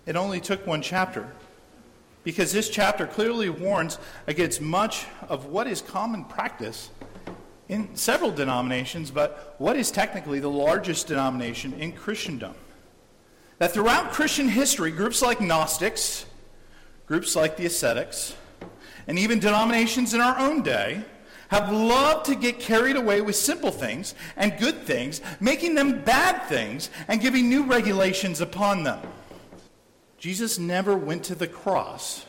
it 0.06 0.16
only 0.16 0.40
took 0.40 0.66
one 0.66 0.82
chapter 0.82 1.32
because 2.24 2.52
this 2.52 2.68
chapter 2.68 3.06
clearly 3.06 3.48
warns 3.48 3.98
against 4.26 4.60
much 4.60 5.06
of 5.28 5.46
what 5.46 5.66
is 5.66 5.80
common 5.80 6.24
practice 6.24 6.90
in 7.68 7.94
several 7.96 8.30
denominations, 8.30 9.10
but 9.10 9.54
what 9.58 9.76
is 9.76 9.90
technically 9.90 10.38
the 10.38 10.50
largest 10.50 11.08
denomination 11.08 11.72
in 11.74 11.92
Christendom 11.92 12.54
that 13.62 13.70
throughout 13.70 14.10
Christian 14.10 14.48
history, 14.48 14.90
groups 14.90 15.22
like 15.22 15.40
Gnostics, 15.40 16.26
groups 17.06 17.36
like 17.36 17.56
the 17.56 17.64
ascetics, 17.64 18.34
and 19.06 19.16
even 19.20 19.38
denominations 19.38 20.14
in 20.14 20.20
our 20.20 20.36
own 20.36 20.64
day 20.64 21.04
have 21.46 21.70
loved 21.70 22.24
to 22.26 22.34
get 22.34 22.58
carried 22.58 22.96
away 22.96 23.20
with 23.20 23.36
simple 23.36 23.70
things 23.70 24.16
and 24.36 24.58
good 24.58 24.82
things, 24.82 25.20
making 25.38 25.76
them 25.76 26.02
bad 26.02 26.42
things 26.48 26.90
and 27.06 27.20
giving 27.20 27.48
new 27.48 27.62
regulations 27.62 28.40
upon 28.40 28.82
them. 28.82 28.98
Jesus 30.18 30.58
never 30.58 30.96
went 30.96 31.22
to 31.26 31.36
the 31.36 31.46
cross 31.46 32.26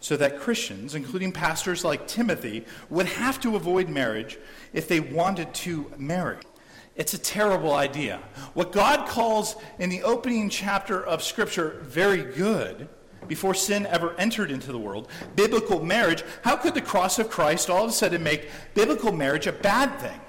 so 0.00 0.16
that 0.16 0.40
Christians, 0.40 0.94
including 0.94 1.30
pastors 1.30 1.84
like 1.84 2.06
Timothy, 2.06 2.64
would 2.88 3.04
have 3.04 3.38
to 3.42 3.54
avoid 3.54 3.90
marriage 3.90 4.38
if 4.72 4.88
they 4.88 5.00
wanted 5.00 5.52
to 5.52 5.92
marry. 5.98 6.38
It's 6.96 7.14
a 7.14 7.18
terrible 7.18 7.74
idea. 7.74 8.20
What 8.54 8.72
God 8.72 9.08
calls 9.08 9.56
in 9.78 9.90
the 9.90 10.02
opening 10.02 10.48
chapter 10.48 11.04
of 11.04 11.22
Scripture 11.22 11.80
very 11.82 12.22
good, 12.22 12.88
before 13.26 13.54
sin 13.54 13.86
ever 13.86 14.14
entered 14.16 14.50
into 14.50 14.70
the 14.70 14.78
world, 14.78 15.08
biblical 15.34 15.82
marriage, 15.82 16.22
how 16.42 16.56
could 16.56 16.74
the 16.74 16.80
cross 16.80 17.18
of 17.18 17.30
Christ 17.30 17.70
all 17.70 17.84
of 17.84 17.90
a 17.90 17.92
sudden 17.92 18.22
make 18.22 18.48
biblical 18.74 19.12
marriage 19.12 19.46
a 19.46 19.52
bad 19.52 19.98
thing? 19.98 20.20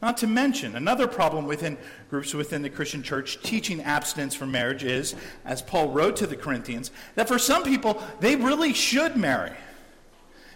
Not 0.00 0.16
to 0.18 0.26
mention, 0.26 0.74
another 0.74 1.06
problem 1.06 1.46
within 1.46 1.78
groups 2.10 2.34
within 2.34 2.62
the 2.62 2.70
Christian 2.70 3.02
church 3.02 3.40
teaching 3.42 3.80
abstinence 3.82 4.34
from 4.34 4.50
marriage 4.50 4.82
is, 4.82 5.14
as 5.44 5.62
Paul 5.62 5.90
wrote 5.90 6.16
to 6.16 6.26
the 6.26 6.36
Corinthians, 6.36 6.90
that 7.14 7.28
for 7.28 7.38
some 7.38 7.62
people, 7.62 8.02
they 8.18 8.34
really 8.34 8.74
should 8.74 9.16
marry 9.16 9.52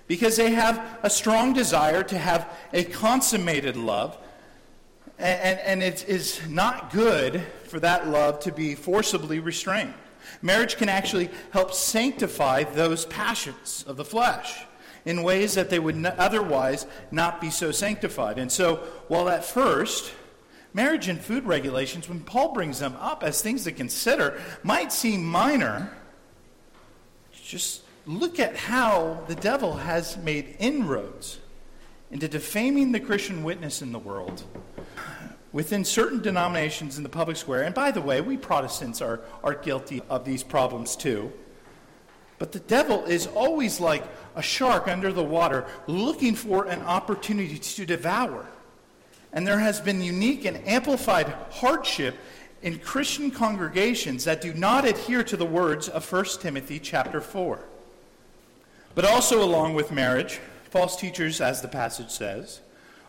because 0.08 0.36
they 0.36 0.50
have 0.50 0.98
a 1.02 1.10
strong 1.10 1.52
desire 1.52 2.02
to 2.02 2.18
have 2.18 2.48
a 2.72 2.84
consummated 2.84 3.76
love 3.76 4.18
and, 5.18 5.58
and 5.60 5.82
it 5.82 6.08
is 6.08 6.40
not 6.48 6.92
good 6.92 7.42
for 7.64 7.80
that 7.80 8.08
love 8.08 8.40
to 8.40 8.52
be 8.52 8.74
forcibly 8.74 9.40
restrained. 9.40 9.94
Marriage 10.42 10.76
can 10.76 10.88
actually 10.88 11.30
help 11.50 11.72
sanctify 11.72 12.64
those 12.64 13.06
passions 13.06 13.84
of 13.86 13.96
the 13.96 14.04
flesh 14.04 14.64
in 15.04 15.22
ways 15.22 15.54
that 15.54 15.70
they 15.70 15.78
would 15.78 16.04
otherwise 16.04 16.86
not 17.10 17.40
be 17.40 17.48
so 17.48 17.70
sanctified. 17.70 18.38
And 18.38 18.50
so, 18.50 18.76
while 19.08 19.28
at 19.28 19.44
first, 19.44 20.12
marriage 20.74 21.08
and 21.08 21.20
food 21.20 21.44
regulations, 21.44 22.08
when 22.08 22.20
Paul 22.20 22.52
brings 22.52 22.80
them 22.80 22.96
up 22.98 23.22
as 23.22 23.40
things 23.40 23.64
to 23.64 23.72
consider, 23.72 24.40
might 24.62 24.92
seem 24.92 25.24
minor, 25.24 25.96
just 27.32 27.82
look 28.04 28.40
at 28.40 28.56
how 28.56 29.22
the 29.28 29.36
devil 29.36 29.74
has 29.74 30.16
made 30.18 30.56
inroads 30.58 31.38
into 32.10 32.28
defaming 32.28 32.92
the 32.92 33.00
Christian 33.00 33.44
witness 33.44 33.82
in 33.82 33.92
the 33.92 33.98
world 33.98 34.42
within 35.56 35.86
certain 35.86 36.20
denominations 36.20 36.98
in 36.98 37.02
the 37.02 37.08
public 37.08 37.34
square, 37.34 37.62
and 37.62 37.74
by 37.74 37.90
the 37.90 38.02
way, 38.02 38.20
we 38.20 38.36
Protestants 38.36 39.00
are, 39.00 39.20
are 39.42 39.54
guilty 39.54 40.02
of 40.10 40.22
these 40.22 40.42
problems 40.42 40.94
too. 40.94 41.32
But 42.38 42.52
the 42.52 42.58
devil 42.58 43.06
is 43.06 43.26
always 43.28 43.80
like 43.80 44.04
a 44.34 44.42
shark 44.42 44.86
under 44.86 45.14
the 45.14 45.24
water 45.24 45.64
looking 45.86 46.34
for 46.34 46.66
an 46.66 46.82
opportunity 46.82 47.58
to 47.58 47.86
devour. 47.86 48.44
And 49.32 49.46
there 49.46 49.58
has 49.58 49.80
been 49.80 50.02
unique 50.02 50.44
and 50.44 50.58
amplified 50.68 51.28
hardship 51.48 52.16
in 52.60 52.78
Christian 52.78 53.30
congregations 53.30 54.24
that 54.24 54.42
do 54.42 54.52
not 54.52 54.84
adhere 54.84 55.24
to 55.24 55.38
the 55.38 55.46
words 55.46 55.88
of 55.88 56.12
1 56.12 56.24
Timothy 56.38 56.78
chapter 56.78 57.22
4. 57.22 57.60
But 58.94 59.06
also 59.06 59.42
along 59.42 59.72
with 59.72 59.90
marriage, 59.90 60.38
false 60.68 60.96
teachers, 60.96 61.40
as 61.40 61.62
the 61.62 61.68
passage 61.68 62.10
says, 62.10 62.60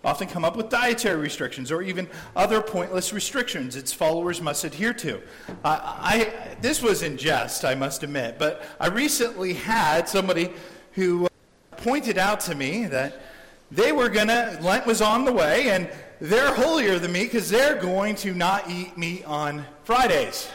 often 0.08 0.26
come 0.26 0.46
up 0.46 0.56
with 0.56 0.70
dietary 0.70 1.20
restrictions 1.20 1.70
or 1.70 1.82
even 1.82 2.08
other 2.34 2.62
pointless 2.62 3.12
restrictions 3.12 3.76
its 3.76 3.92
followers 3.92 4.42
must 4.42 4.64
adhere 4.64 4.94
to. 4.94 5.22
I, 5.66 6.32
this 6.62 6.82
was 6.82 7.04
in 7.04 7.18
jest, 7.18 7.66
I 7.66 7.76
must 7.76 8.04
admit, 8.04 8.40
but 8.40 8.64
I 8.80 8.88
recently 8.88 9.52
had 9.52 10.08
somebody 10.08 10.54
who 10.94 11.28
pointed 11.76 12.18
out 12.18 12.40
to 12.42 12.56
me 12.56 12.86
that 12.86 13.22
they 13.70 13.92
were 13.92 14.08
going 14.08 14.30
to, 14.30 14.58
Lent 14.62 14.86
was 14.86 15.02
on 15.02 15.26
the 15.26 15.34
way, 15.34 15.72
and 15.72 15.90
they're 16.22 16.54
holier 16.54 17.00
than 17.00 17.12
me 17.12 17.26
because 17.26 17.50
they're 17.50 17.76
going 17.76 18.16
to 18.16 18.34
not 18.34 18.70
eat 18.70 18.98
meat 18.98 19.26
on 19.26 19.66
Fridays. 19.84 20.50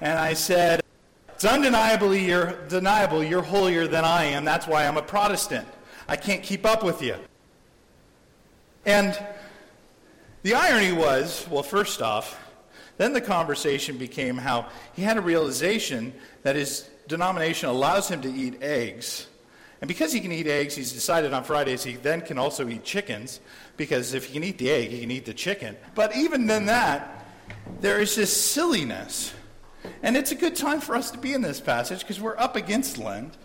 And 0.00 0.16
I 0.16 0.34
said, 0.34 0.82
it's 1.30 1.44
undeniably 1.44 2.24
you're, 2.24 2.52
deniable 2.68 3.24
you're 3.24 3.42
holier 3.42 3.88
than 3.88 4.04
I 4.04 4.26
am. 4.26 4.44
That's 4.44 4.68
why 4.68 4.86
I'm 4.86 4.96
a 4.96 5.02
Protestant. 5.02 5.66
I 6.06 6.14
can't 6.14 6.44
keep 6.44 6.64
up 6.64 6.84
with 6.84 7.02
you. 7.02 7.16
And 8.88 9.22
the 10.44 10.54
irony 10.54 10.92
was, 10.92 11.46
well, 11.50 11.62
first 11.62 12.00
off, 12.00 12.42
then 12.96 13.12
the 13.12 13.20
conversation 13.20 13.98
became 13.98 14.38
how 14.38 14.70
he 14.94 15.02
had 15.02 15.18
a 15.18 15.20
realization 15.20 16.14
that 16.42 16.56
his 16.56 16.88
denomination 17.06 17.68
allows 17.68 18.08
him 18.08 18.22
to 18.22 18.32
eat 18.32 18.62
eggs. 18.62 19.26
And 19.82 19.88
because 19.88 20.10
he 20.10 20.20
can 20.20 20.32
eat 20.32 20.46
eggs, 20.46 20.74
he's 20.74 20.90
decided 20.90 21.34
on 21.34 21.44
Fridays 21.44 21.84
he 21.84 21.96
then 21.96 22.22
can 22.22 22.38
also 22.38 22.66
eat 22.66 22.82
chickens, 22.82 23.40
because 23.76 24.14
if 24.14 24.24
he 24.24 24.32
can 24.32 24.42
eat 24.42 24.56
the 24.56 24.70
egg, 24.70 24.88
he 24.88 25.00
can 25.00 25.10
eat 25.10 25.26
the 25.26 25.34
chicken. 25.34 25.76
But 25.94 26.16
even 26.16 26.46
than 26.46 26.64
that, 26.64 27.26
there 27.82 28.00
is 28.00 28.16
this 28.16 28.34
silliness. 28.34 29.34
And 30.02 30.16
it's 30.16 30.32
a 30.32 30.34
good 30.34 30.56
time 30.56 30.80
for 30.80 30.96
us 30.96 31.10
to 31.10 31.18
be 31.18 31.34
in 31.34 31.42
this 31.42 31.60
passage 31.60 32.00
because 32.00 32.22
we're 32.22 32.38
up 32.38 32.56
against 32.56 32.96
Lent 32.96 33.36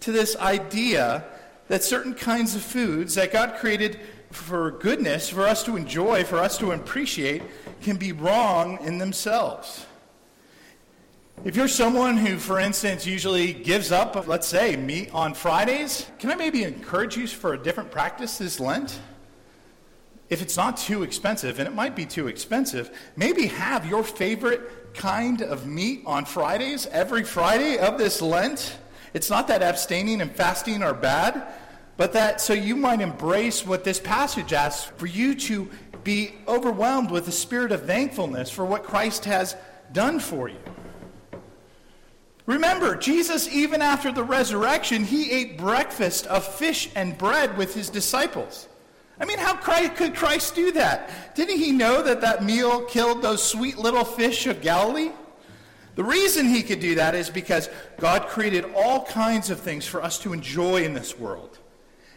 to 0.00 0.12
this 0.12 0.36
idea 0.36 1.24
that 1.68 1.82
certain 1.82 2.12
kinds 2.12 2.54
of 2.54 2.60
foods 2.60 3.14
that 3.14 3.32
God 3.32 3.56
created 3.56 3.98
for 4.30 4.70
goodness, 4.70 5.28
for 5.28 5.46
us 5.46 5.64
to 5.64 5.76
enjoy, 5.76 6.24
for 6.24 6.38
us 6.38 6.56
to 6.58 6.72
appreciate, 6.72 7.42
can 7.82 7.96
be 7.96 8.12
wrong 8.12 8.78
in 8.82 8.98
themselves. 8.98 9.86
If 11.42 11.56
you're 11.56 11.68
someone 11.68 12.18
who, 12.18 12.36
for 12.36 12.60
instance, 12.60 13.06
usually 13.06 13.54
gives 13.54 13.90
up, 13.90 14.28
let's 14.28 14.46
say, 14.46 14.76
meat 14.76 15.10
on 15.12 15.32
Fridays, 15.32 16.06
can 16.18 16.30
I 16.30 16.34
maybe 16.34 16.64
encourage 16.64 17.16
you 17.16 17.26
for 17.26 17.54
a 17.54 17.58
different 17.58 17.90
practice 17.90 18.36
this 18.36 18.60
Lent? 18.60 19.00
If 20.28 20.42
it's 20.42 20.56
not 20.56 20.76
too 20.76 21.02
expensive, 21.02 21.58
and 21.58 21.66
it 21.66 21.74
might 21.74 21.96
be 21.96 22.04
too 22.04 22.28
expensive, 22.28 22.90
maybe 23.16 23.46
have 23.46 23.86
your 23.86 24.04
favorite 24.04 24.94
kind 24.94 25.40
of 25.40 25.66
meat 25.66 26.02
on 26.04 26.24
Fridays 26.26 26.86
every 26.88 27.24
Friday 27.24 27.78
of 27.78 27.96
this 27.96 28.20
Lent. 28.20 28.76
It's 29.14 29.30
not 29.30 29.48
that 29.48 29.62
abstaining 29.62 30.20
and 30.20 30.30
fasting 30.30 30.82
are 30.82 30.94
bad, 30.94 31.52
but 32.00 32.14
that 32.14 32.40
so 32.40 32.54
you 32.54 32.76
might 32.76 33.02
embrace 33.02 33.66
what 33.66 33.84
this 33.84 34.00
passage 34.00 34.54
asks 34.54 34.90
for 34.96 35.04
you 35.04 35.34
to 35.34 35.68
be 36.02 36.32
overwhelmed 36.48 37.10
with 37.10 37.28
a 37.28 37.32
spirit 37.32 37.72
of 37.72 37.84
thankfulness 37.84 38.48
for 38.48 38.64
what 38.64 38.84
Christ 38.84 39.26
has 39.26 39.54
done 39.92 40.18
for 40.18 40.48
you. 40.48 40.56
Remember, 42.46 42.96
Jesus, 42.96 43.54
even 43.54 43.82
after 43.82 44.10
the 44.10 44.24
resurrection, 44.24 45.04
he 45.04 45.30
ate 45.30 45.58
breakfast 45.58 46.26
of 46.28 46.42
fish 46.42 46.88
and 46.94 47.18
bread 47.18 47.58
with 47.58 47.74
his 47.74 47.90
disciples. 47.90 48.66
I 49.20 49.26
mean, 49.26 49.38
how 49.38 49.56
could 49.56 50.14
Christ 50.14 50.54
do 50.54 50.72
that? 50.72 51.34
Didn't 51.34 51.58
he 51.58 51.70
know 51.70 52.00
that 52.00 52.22
that 52.22 52.42
meal 52.42 52.80
killed 52.86 53.20
those 53.20 53.42
sweet 53.42 53.76
little 53.76 54.06
fish 54.06 54.46
of 54.46 54.62
Galilee? 54.62 55.10
The 55.96 56.04
reason 56.04 56.46
he 56.46 56.62
could 56.62 56.80
do 56.80 56.94
that 56.94 57.14
is 57.14 57.28
because 57.28 57.68
God 57.98 58.26
created 58.26 58.64
all 58.74 59.04
kinds 59.04 59.50
of 59.50 59.60
things 59.60 59.84
for 59.84 60.02
us 60.02 60.18
to 60.20 60.32
enjoy 60.32 60.82
in 60.82 60.94
this 60.94 61.18
world. 61.18 61.58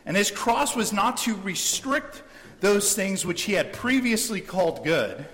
And 0.05 0.17
his 0.17 0.31
cross 0.31 0.75
was 0.75 0.91
not 0.91 1.17
to 1.17 1.35
restrict 1.35 2.23
those 2.59 2.93
things 2.93 3.25
which 3.25 3.43
he 3.43 3.53
had 3.53 3.73
previously 3.73 4.41
called 4.41 4.83
good. 4.83 5.25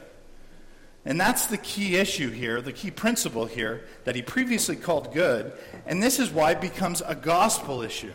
And 1.06 1.20
that's 1.20 1.48
the 1.48 1.58
key 1.58 1.96
issue 1.96 2.30
here, 2.30 2.62
the 2.62 2.74
key 2.74 2.92
principle 2.92 3.46
here, 3.46 3.86
that 4.04 4.16
he 4.16 4.22
previously 4.22 4.76
called 4.76 5.14
good. 5.14 5.54
And 5.86 6.04
this 6.04 6.20
is 6.20 6.30
why 6.30 6.52
it 6.52 6.62
becomes 6.62 7.02
a 7.06 7.16
gospel 7.16 7.82
issue. 7.82 8.14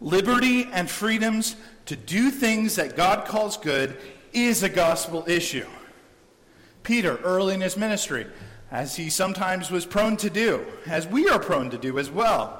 Liberty 0.00 0.66
and 0.72 0.90
freedoms 0.90 1.56
to 1.86 1.96
do 1.96 2.30
things 2.30 2.76
that 2.76 2.96
God 2.96 3.26
calls 3.26 3.56
good 3.56 3.96
is 4.32 4.62
a 4.62 4.68
gospel 4.68 5.24
issue. 5.26 5.66
Peter, 6.82 7.16
early 7.18 7.54
in 7.54 7.60
his 7.60 7.76
ministry, 7.76 8.26
as 8.70 8.96
he 8.96 9.10
sometimes 9.10 9.70
was 9.70 9.84
prone 9.84 10.16
to 10.16 10.30
do, 10.30 10.64
as 10.86 11.06
we 11.06 11.28
are 11.28 11.38
prone 11.38 11.70
to 11.70 11.78
do 11.78 11.98
as 11.98 12.10
well, 12.10 12.59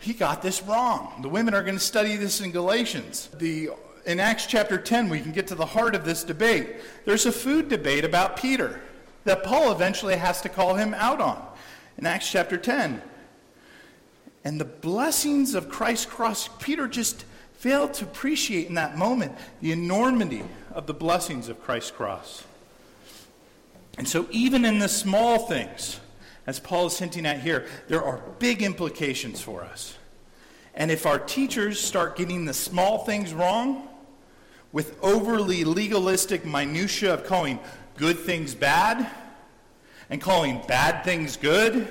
he 0.00 0.12
got 0.12 0.42
this 0.42 0.62
wrong. 0.62 1.20
The 1.22 1.28
women 1.28 1.54
are 1.54 1.62
going 1.62 1.74
to 1.76 1.80
study 1.80 2.16
this 2.16 2.40
in 2.40 2.52
Galatians. 2.52 3.28
The, 3.34 3.70
in 4.06 4.20
Acts 4.20 4.46
chapter 4.46 4.78
10, 4.78 5.08
we 5.08 5.20
can 5.20 5.32
get 5.32 5.48
to 5.48 5.54
the 5.54 5.66
heart 5.66 5.94
of 5.94 6.04
this 6.04 6.24
debate. 6.24 6.76
There's 7.04 7.26
a 7.26 7.32
food 7.32 7.68
debate 7.68 8.04
about 8.04 8.36
Peter 8.36 8.80
that 9.24 9.42
Paul 9.42 9.72
eventually 9.72 10.16
has 10.16 10.40
to 10.42 10.48
call 10.48 10.74
him 10.74 10.94
out 10.94 11.20
on 11.20 11.42
in 11.98 12.06
Acts 12.06 12.30
chapter 12.30 12.56
10. 12.56 13.02
And 14.44 14.60
the 14.60 14.64
blessings 14.64 15.54
of 15.54 15.68
Christ's 15.68 16.06
cross, 16.06 16.48
Peter 16.60 16.86
just 16.86 17.24
failed 17.54 17.92
to 17.94 18.04
appreciate 18.04 18.68
in 18.68 18.74
that 18.74 18.96
moment 18.96 19.32
the 19.60 19.72
enormity 19.72 20.44
of 20.72 20.86
the 20.86 20.94
blessings 20.94 21.48
of 21.48 21.60
Christ's 21.60 21.90
cross. 21.90 22.44
And 23.98 24.08
so, 24.08 24.28
even 24.30 24.64
in 24.64 24.78
the 24.78 24.88
small 24.88 25.40
things, 25.40 25.98
as 26.48 26.58
Paul 26.58 26.86
is 26.86 26.98
hinting 26.98 27.26
at 27.26 27.40
here, 27.40 27.66
there 27.88 28.02
are 28.02 28.22
big 28.38 28.62
implications 28.62 29.38
for 29.38 29.62
us. 29.62 29.98
And 30.74 30.90
if 30.90 31.04
our 31.04 31.18
teachers 31.18 31.78
start 31.78 32.16
getting 32.16 32.46
the 32.46 32.54
small 32.54 33.04
things 33.04 33.34
wrong, 33.34 33.86
with 34.72 34.96
overly 35.02 35.64
legalistic 35.64 36.46
minutiae 36.46 37.12
of 37.12 37.24
calling 37.24 37.58
good 37.98 38.18
things 38.18 38.54
bad 38.54 39.10
and 40.08 40.22
calling 40.22 40.62
bad 40.66 41.04
things 41.04 41.36
good, 41.36 41.86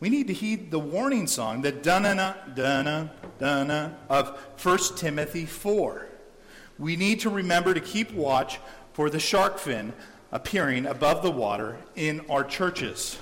we 0.00 0.08
need 0.08 0.28
to 0.28 0.32
heed 0.32 0.70
the 0.70 0.78
warning 0.78 1.26
song, 1.26 1.60
the 1.60 1.70
dana 1.70 2.38
dana 2.54 3.12
dana 3.38 3.94
of 4.08 4.38
1 4.62 4.78
Timothy 4.96 5.44
4. 5.44 6.06
We 6.78 6.96
need 6.96 7.20
to 7.20 7.28
remember 7.28 7.74
to 7.74 7.80
keep 7.80 8.10
watch 8.14 8.58
for 8.94 9.10
the 9.10 9.20
shark 9.20 9.58
fin 9.58 9.92
appearing 10.32 10.86
above 10.86 11.22
the 11.22 11.30
water 11.30 11.76
in 11.94 12.22
our 12.30 12.42
churches. 12.42 13.18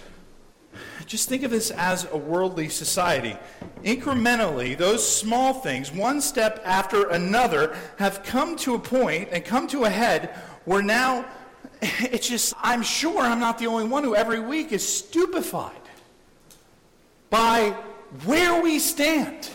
Just 1.07 1.29
think 1.29 1.43
of 1.43 1.51
this 1.51 1.71
as 1.71 2.07
a 2.13 2.17
worldly 2.17 2.69
society. 2.69 3.37
Incrementally, 3.83 4.77
those 4.77 5.07
small 5.07 5.55
things, 5.55 5.93
one 5.93 6.21
step 6.21 6.61
after 6.65 7.09
another, 7.09 7.77
have 7.99 8.23
come 8.23 8.57
to 8.57 8.75
a 8.75 8.79
point 8.79 9.29
and 9.33 9.45
come 9.45 9.67
to 9.69 9.85
a 9.85 9.91
head 9.91 10.31
where 10.65 10.83
now 10.83 11.25
it's 11.83 12.29
just, 12.29 12.55
I'm 12.59 12.83
sure 12.83 13.21
I'm 13.21 13.41
not 13.41 13.59
the 13.59 13.67
only 13.67 13.85
one 13.85 14.05
who 14.05 14.15
every 14.15 14.41
week 14.41 14.73
is 14.73 14.87
stupefied 14.87 15.75
by 17.31 17.77
where 18.25 18.63
we 18.63 18.79
stand 18.79 19.51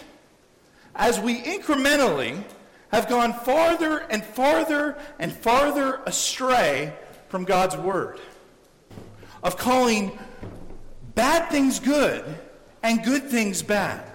as 0.96 1.20
we 1.20 1.42
incrementally 1.42 2.44
have 2.92 3.10
gone 3.10 3.34
farther 3.34 4.00
and 4.10 4.24
farther 4.24 4.98
and 5.18 5.34
farther 5.34 6.02
astray 6.06 6.94
from 7.28 7.44
God's 7.44 7.76
Word, 7.76 8.20
of 9.42 9.58
calling 9.58 10.18
bad 11.16 11.50
things 11.50 11.80
good 11.80 12.24
and 12.82 13.04
good 13.04 13.30
things 13.30 13.62
bad. 13.62 14.10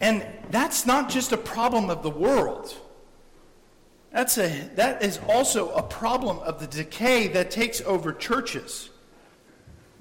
And 0.00 0.26
that's 0.50 0.86
not 0.86 1.10
just 1.10 1.32
a 1.32 1.36
problem 1.36 1.90
of 1.90 2.02
the 2.02 2.10
world. 2.10 2.74
That's 4.12 4.38
a, 4.38 4.48
that 4.74 5.02
is 5.02 5.20
also 5.28 5.70
a 5.70 5.82
problem 5.82 6.38
of 6.40 6.58
the 6.58 6.66
decay 6.66 7.28
that 7.28 7.50
takes 7.50 7.80
over 7.82 8.12
churches. 8.12 8.90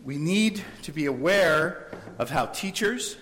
We 0.03 0.17
need 0.17 0.63
to 0.83 0.91
be 0.91 1.05
aware 1.05 1.91
of 2.17 2.29
how 2.29 2.47
teachers 2.47 3.17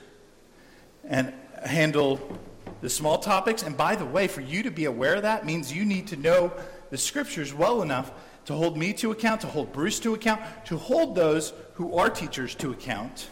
and 1.04 1.34
handle 1.66 2.40
the 2.82 2.90
small 2.90 3.18
topics. 3.18 3.64
And 3.64 3.76
by 3.76 3.96
the 3.96 4.06
way, 4.06 4.28
for 4.28 4.42
you 4.42 4.64
to 4.64 4.72
be 4.72 4.86
aware 4.86 5.16
of 5.16 5.24
that 5.24 5.46
means 5.46 5.74
you 5.74 5.84
need 5.84 6.08
to 6.08 6.16
know 6.16 6.54
the 6.90 6.98
scriptures 6.98 7.54
well 7.54 7.82
enough 7.82 8.12
to 8.48 8.54
hold 8.54 8.78
me 8.78 8.94
to 8.94 9.12
account, 9.12 9.42
to 9.42 9.48
hold 9.48 9.74
Bruce 9.74 10.00
to 10.00 10.14
account, 10.14 10.42
to 10.66 10.78
hold 10.78 11.16
those 11.16 11.52
who 11.74 11.98
are 11.98 12.10
teachers 12.10 12.56
to 12.56 12.72
account, 12.72 13.28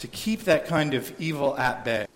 to 0.00 0.08
keep 0.08 0.42
that 0.42 0.66
kind 0.66 0.92
of 0.92 1.14
evil 1.20 1.56
at 1.56 1.84
bay. 1.84 2.06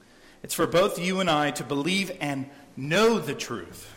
It's 0.42 0.53
for 0.53 0.66
both 0.66 0.99
you 0.99 1.20
and 1.20 1.31
I 1.31 1.53
to 1.53 1.62
believe 1.62 2.11
and 2.20 2.51
know 2.77 3.20
the 3.20 3.35
truth. 3.35 3.92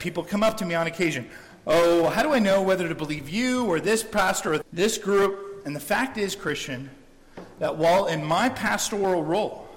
People 0.00 0.24
come 0.24 0.42
up 0.42 0.56
to 0.56 0.66
me 0.66 0.74
on 0.74 0.88
occasion, 0.88 1.30
oh, 1.68 2.08
how 2.08 2.24
do 2.24 2.32
I 2.32 2.40
know 2.40 2.62
whether 2.62 2.88
to 2.88 2.96
believe 2.96 3.28
you 3.28 3.64
or 3.66 3.78
this 3.78 4.02
pastor 4.02 4.54
or 4.54 4.62
this 4.72 4.98
group? 4.98 5.62
And 5.64 5.76
the 5.76 5.80
fact 5.80 6.18
is, 6.18 6.34
Christian, 6.34 6.90
that 7.60 7.76
while 7.76 8.06
in 8.06 8.24
my 8.24 8.48
pastoral 8.48 9.22
role, 9.22 9.68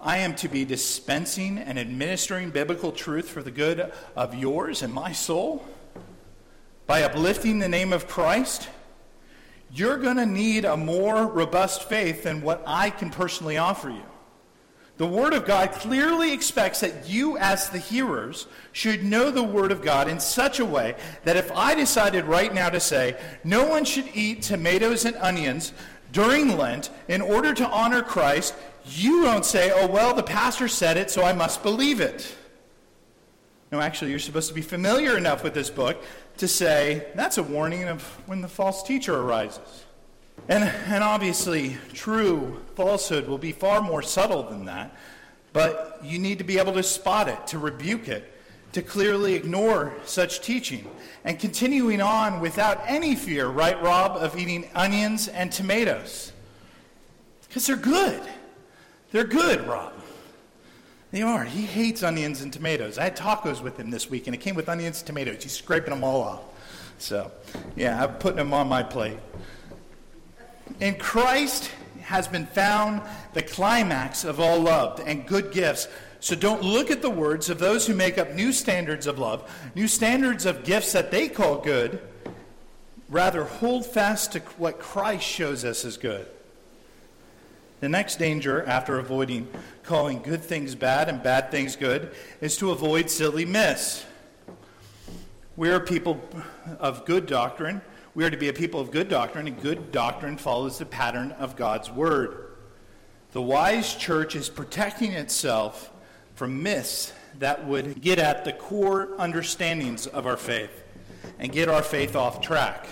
I 0.00 0.18
am 0.18 0.36
to 0.36 0.48
be 0.48 0.64
dispensing 0.64 1.58
and 1.58 1.80
administering 1.80 2.50
biblical 2.50 2.92
truth 2.92 3.28
for 3.28 3.42
the 3.42 3.50
good 3.50 3.92
of 4.14 4.36
yours 4.36 4.82
and 4.82 4.94
my 4.94 5.10
soul 5.10 5.66
by 6.88 7.02
uplifting 7.02 7.58
the 7.58 7.68
name 7.68 7.92
of 7.92 8.08
Christ, 8.08 8.66
you're 9.70 9.98
going 9.98 10.16
to 10.16 10.24
need 10.24 10.64
a 10.64 10.74
more 10.74 11.26
robust 11.26 11.84
faith 11.84 12.22
than 12.22 12.40
what 12.40 12.62
I 12.66 12.88
can 12.88 13.10
personally 13.10 13.58
offer 13.58 13.90
you. 13.90 14.02
The 14.96 15.06
Word 15.06 15.34
of 15.34 15.44
God 15.44 15.70
clearly 15.72 16.32
expects 16.32 16.80
that 16.80 17.06
you, 17.06 17.36
as 17.36 17.68
the 17.68 17.78
hearers, 17.78 18.46
should 18.72 19.04
know 19.04 19.30
the 19.30 19.42
Word 19.42 19.70
of 19.70 19.82
God 19.82 20.08
in 20.08 20.18
such 20.18 20.60
a 20.60 20.64
way 20.64 20.96
that 21.24 21.36
if 21.36 21.52
I 21.52 21.74
decided 21.74 22.24
right 22.24 22.52
now 22.52 22.70
to 22.70 22.80
say, 22.80 23.20
no 23.44 23.66
one 23.68 23.84
should 23.84 24.08
eat 24.14 24.40
tomatoes 24.40 25.04
and 25.04 25.14
onions 25.16 25.74
during 26.10 26.56
Lent 26.56 26.88
in 27.06 27.20
order 27.20 27.52
to 27.52 27.68
honor 27.68 28.02
Christ, 28.02 28.54
you 28.86 29.24
don't 29.24 29.44
say, 29.44 29.70
oh, 29.74 29.86
well, 29.86 30.14
the 30.14 30.22
pastor 30.22 30.68
said 30.68 30.96
it, 30.96 31.10
so 31.10 31.22
I 31.22 31.34
must 31.34 31.62
believe 31.62 32.00
it. 32.00 32.34
No, 33.70 33.80
actually, 33.80 34.10
you're 34.10 34.18
supposed 34.18 34.48
to 34.48 34.54
be 34.54 34.62
familiar 34.62 35.16
enough 35.18 35.44
with 35.44 35.52
this 35.52 35.68
book 35.68 36.02
to 36.38 36.48
say, 36.48 37.06
that's 37.14 37.36
a 37.36 37.42
warning 37.42 37.84
of 37.84 38.02
when 38.26 38.40
the 38.40 38.48
false 38.48 38.82
teacher 38.82 39.14
arises. 39.14 39.84
And, 40.48 40.64
and 40.64 41.04
obviously, 41.04 41.76
true 41.92 42.62
falsehood 42.76 43.28
will 43.28 43.38
be 43.38 43.52
far 43.52 43.82
more 43.82 44.00
subtle 44.00 44.44
than 44.44 44.64
that, 44.64 44.96
but 45.52 46.00
you 46.02 46.18
need 46.18 46.38
to 46.38 46.44
be 46.44 46.58
able 46.58 46.72
to 46.74 46.82
spot 46.82 47.28
it, 47.28 47.46
to 47.48 47.58
rebuke 47.58 48.08
it, 48.08 48.32
to 48.72 48.80
clearly 48.80 49.34
ignore 49.34 49.92
such 50.04 50.40
teaching. 50.40 50.88
And 51.24 51.38
continuing 51.38 52.00
on 52.00 52.40
without 52.40 52.80
any 52.86 53.14
fear, 53.16 53.48
right, 53.48 53.80
Rob, 53.82 54.16
of 54.16 54.38
eating 54.38 54.70
onions 54.74 55.28
and 55.28 55.52
tomatoes. 55.52 56.32
Because 57.46 57.66
they're 57.66 57.76
good. 57.76 58.22
They're 59.10 59.24
good, 59.24 59.66
Rob. 59.66 59.92
They 61.10 61.22
are. 61.22 61.44
He 61.44 61.62
hates 61.62 62.02
onions 62.02 62.42
and 62.42 62.52
tomatoes. 62.52 62.98
I 62.98 63.04
had 63.04 63.16
tacos 63.16 63.62
with 63.62 63.78
him 63.78 63.90
this 63.90 64.10
week, 64.10 64.26
and 64.26 64.34
it 64.34 64.38
came 64.38 64.54
with 64.54 64.68
onions 64.68 64.98
and 64.98 65.06
tomatoes. 65.06 65.42
He's 65.42 65.52
scraping 65.52 65.90
them 65.90 66.04
all 66.04 66.22
off. 66.22 66.42
So, 66.98 67.30
yeah, 67.76 68.02
I'm 68.04 68.14
putting 68.14 68.36
them 68.36 68.52
on 68.52 68.68
my 68.68 68.82
plate. 68.82 69.18
And 70.80 70.98
Christ 70.98 71.70
has 72.02 72.28
been 72.28 72.46
found 72.46 73.02
the 73.32 73.42
climax 73.42 74.24
of 74.24 74.40
all 74.40 74.60
love 74.60 75.02
and 75.04 75.26
good 75.26 75.52
gifts. 75.52 75.88
So 76.20 76.34
don't 76.34 76.62
look 76.62 76.90
at 76.90 77.02
the 77.02 77.10
words 77.10 77.48
of 77.48 77.58
those 77.58 77.86
who 77.86 77.94
make 77.94 78.18
up 78.18 78.34
new 78.34 78.52
standards 78.52 79.06
of 79.06 79.18
love, 79.18 79.50
new 79.74 79.86
standards 79.86 80.46
of 80.46 80.64
gifts 80.64 80.92
that 80.92 81.10
they 81.10 81.28
call 81.28 81.58
good. 81.58 82.00
Rather, 83.08 83.44
hold 83.44 83.86
fast 83.86 84.32
to 84.32 84.40
what 84.58 84.78
Christ 84.78 85.24
shows 85.24 85.64
us 85.64 85.84
as 85.84 85.96
good. 85.96 86.26
The 87.80 87.88
next 87.88 88.16
danger, 88.16 88.64
after 88.64 88.98
avoiding 88.98 89.48
calling 89.84 90.20
good 90.20 90.42
things 90.42 90.74
bad 90.74 91.08
and 91.08 91.22
bad 91.22 91.50
things 91.50 91.76
good, 91.76 92.12
is 92.40 92.56
to 92.56 92.72
avoid 92.72 93.08
silly 93.08 93.44
myths. 93.44 94.04
We 95.56 95.70
are 95.70 95.80
people 95.80 96.20
of 96.78 97.04
good 97.04 97.26
doctrine. 97.26 97.80
We 98.14 98.24
are 98.24 98.30
to 98.30 98.36
be 98.36 98.48
a 98.48 98.52
people 98.52 98.80
of 98.80 98.90
good 98.90 99.08
doctrine, 99.08 99.46
and 99.46 99.60
good 99.60 99.92
doctrine 99.92 100.36
follows 100.36 100.78
the 100.78 100.86
pattern 100.86 101.32
of 101.32 101.54
God's 101.54 101.90
Word. 101.90 102.52
The 103.32 103.42
wise 103.42 103.94
church 103.94 104.34
is 104.34 104.48
protecting 104.48 105.12
itself 105.12 105.92
from 106.34 106.62
myths 106.62 107.12
that 107.38 107.66
would 107.66 108.00
get 108.00 108.18
at 108.18 108.44
the 108.44 108.52
core 108.52 109.14
understandings 109.18 110.06
of 110.06 110.26
our 110.26 110.36
faith 110.36 110.84
and 111.38 111.52
get 111.52 111.68
our 111.68 111.82
faith 111.82 112.16
off 112.16 112.40
track. 112.40 112.86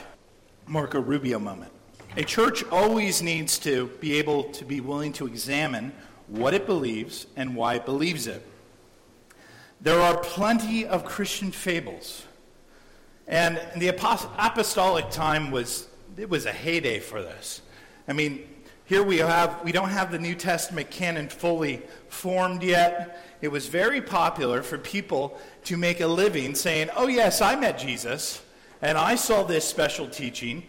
Marco 0.67 1.01
Rubio 1.01 1.39
moment. 1.39 1.73
A 2.19 2.25
church 2.25 2.65
always 2.71 3.21
needs 3.21 3.59
to 3.59 3.89
be 4.01 4.19
able 4.19 4.45
to 4.45 4.65
be 4.65 4.81
willing 4.81 5.13
to 5.15 5.27
examine 5.27 5.93
what 6.29 6.55
it 6.55 6.65
believes 6.65 7.27
and 7.37 7.55
why 7.55 7.75
it 7.75 7.85
believes 7.85 8.27
it. 8.27 8.43
There 9.83 10.01
are 10.01 10.17
plenty 10.17 10.87
of 10.87 11.05
Christian 11.05 11.51
fables. 11.51 12.25
And 13.29 13.61
the 13.77 13.89
apostolic 13.89 15.11
time 15.11 15.51
was 15.51 15.89
it 16.17 16.31
was 16.31 16.47
a 16.47 16.53
heyday 16.53 17.01
for 17.01 17.21
this. 17.21 17.61
I 18.09 18.15
mean, 18.15 18.49
here 18.87 19.03
we 19.03 19.19
have 19.19 19.63
we 19.63 19.73
don't 19.73 19.91
have 19.91 20.11
the 20.11 20.19
New 20.19 20.35
Testament 20.35 20.91
canon 20.91 21.29
fully 21.29 21.83
formed 22.09 22.63
yet. 22.63 23.23
It 23.43 23.49
was 23.49 23.67
very 23.67 24.01
popular 24.01 24.63
for 24.63 24.79
people 24.79 25.39
to 25.65 25.77
make 25.77 26.01
a 26.01 26.07
living 26.07 26.55
saying, 26.55 26.89
"Oh 26.97 27.09
yes, 27.09 27.43
I 27.43 27.57
met 27.57 27.79
Jesus 27.79 28.41
and 28.81 28.97
I 28.97 29.17
saw 29.17 29.43
this 29.43 29.67
special 29.67 30.09
teaching 30.09 30.67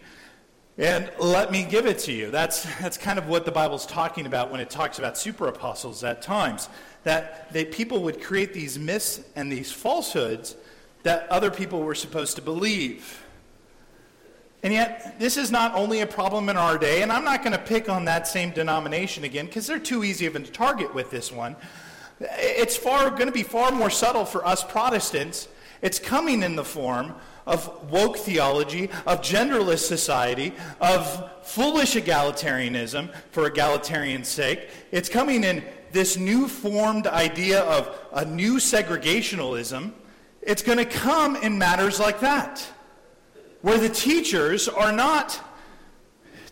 and 0.78 1.10
let 1.18 1.50
me 1.50 1.64
give 1.64 1.86
it 1.86 1.98
to 2.00 2.12
you." 2.12 2.30
That's 2.30 2.62
that's 2.78 2.96
kind 2.96 3.18
of 3.18 3.28
what 3.28 3.44
the 3.44 3.52
Bible's 3.52 3.84
talking 3.84 4.26
about 4.26 4.50
when 4.50 4.60
it 4.60 4.70
talks 4.70 4.98
about 4.98 5.18
super 5.18 5.48
apostles 5.48 6.02
at 6.04 6.22
times 6.22 6.68
that 7.04 7.52
they, 7.52 7.64
people 7.64 8.02
would 8.02 8.22
create 8.22 8.52
these 8.52 8.78
myths 8.78 9.20
and 9.36 9.50
these 9.50 9.72
falsehoods 9.72 10.56
that 11.04 11.28
other 11.30 11.50
people 11.50 11.82
were 11.82 11.94
supposed 11.94 12.36
to 12.36 12.42
believe. 12.42 13.24
And 14.62 14.72
yet, 14.72 15.18
this 15.20 15.36
is 15.36 15.52
not 15.52 15.74
only 15.74 16.00
a 16.00 16.06
problem 16.06 16.48
in 16.48 16.56
our 16.56 16.76
day, 16.78 17.02
and 17.02 17.12
I'm 17.12 17.24
not 17.24 17.44
going 17.44 17.52
to 17.52 17.62
pick 17.62 17.88
on 17.88 18.04
that 18.06 18.26
same 18.26 18.50
denomination 18.50 19.22
again 19.22 19.46
because 19.46 19.66
they're 19.66 19.78
too 19.78 20.02
easy 20.02 20.26
of 20.26 20.34
a 20.34 20.40
target 20.40 20.92
with 20.94 21.10
this 21.10 21.30
one. 21.30 21.54
It's 22.20 22.76
far 22.76 23.10
going 23.10 23.26
to 23.26 23.32
be 23.32 23.44
far 23.44 23.70
more 23.70 23.90
subtle 23.90 24.24
for 24.24 24.44
us 24.44 24.64
Protestants. 24.64 25.48
It's 25.80 26.00
coming 26.00 26.42
in 26.42 26.56
the 26.56 26.64
form 26.64 27.14
of 27.48 27.90
woke 27.90 28.18
theology, 28.18 28.90
of 29.06 29.22
genderless 29.22 29.80
society, 29.80 30.52
of 30.80 31.30
foolish 31.42 31.94
egalitarianism 31.94 33.12
for 33.30 33.50
egalitarian's 33.50 34.28
sake. 34.28 34.68
It's 34.92 35.08
coming 35.08 35.44
in 35.44 35.64
this 35.90 36.18
new 36.18 36.46
formed 36.46 37.06
idea 37.06 37.62
of 37.62 37.98
a 38.12 38.24
new 38.24 38.56
segregationalism. 38.56 39.92
It's 40.42 40.62
going 40.62 40.78
to 40.78 40.84
come 40.84 41.36
in 41.36 41.56
matters 41.56 41.98
like 41.98 42.20
that 42.20 42.66
where 43.62 43.78
the 43.78 43.88
teachers 43.88 44.68
are 44.68 44.92
not 44.92 45.40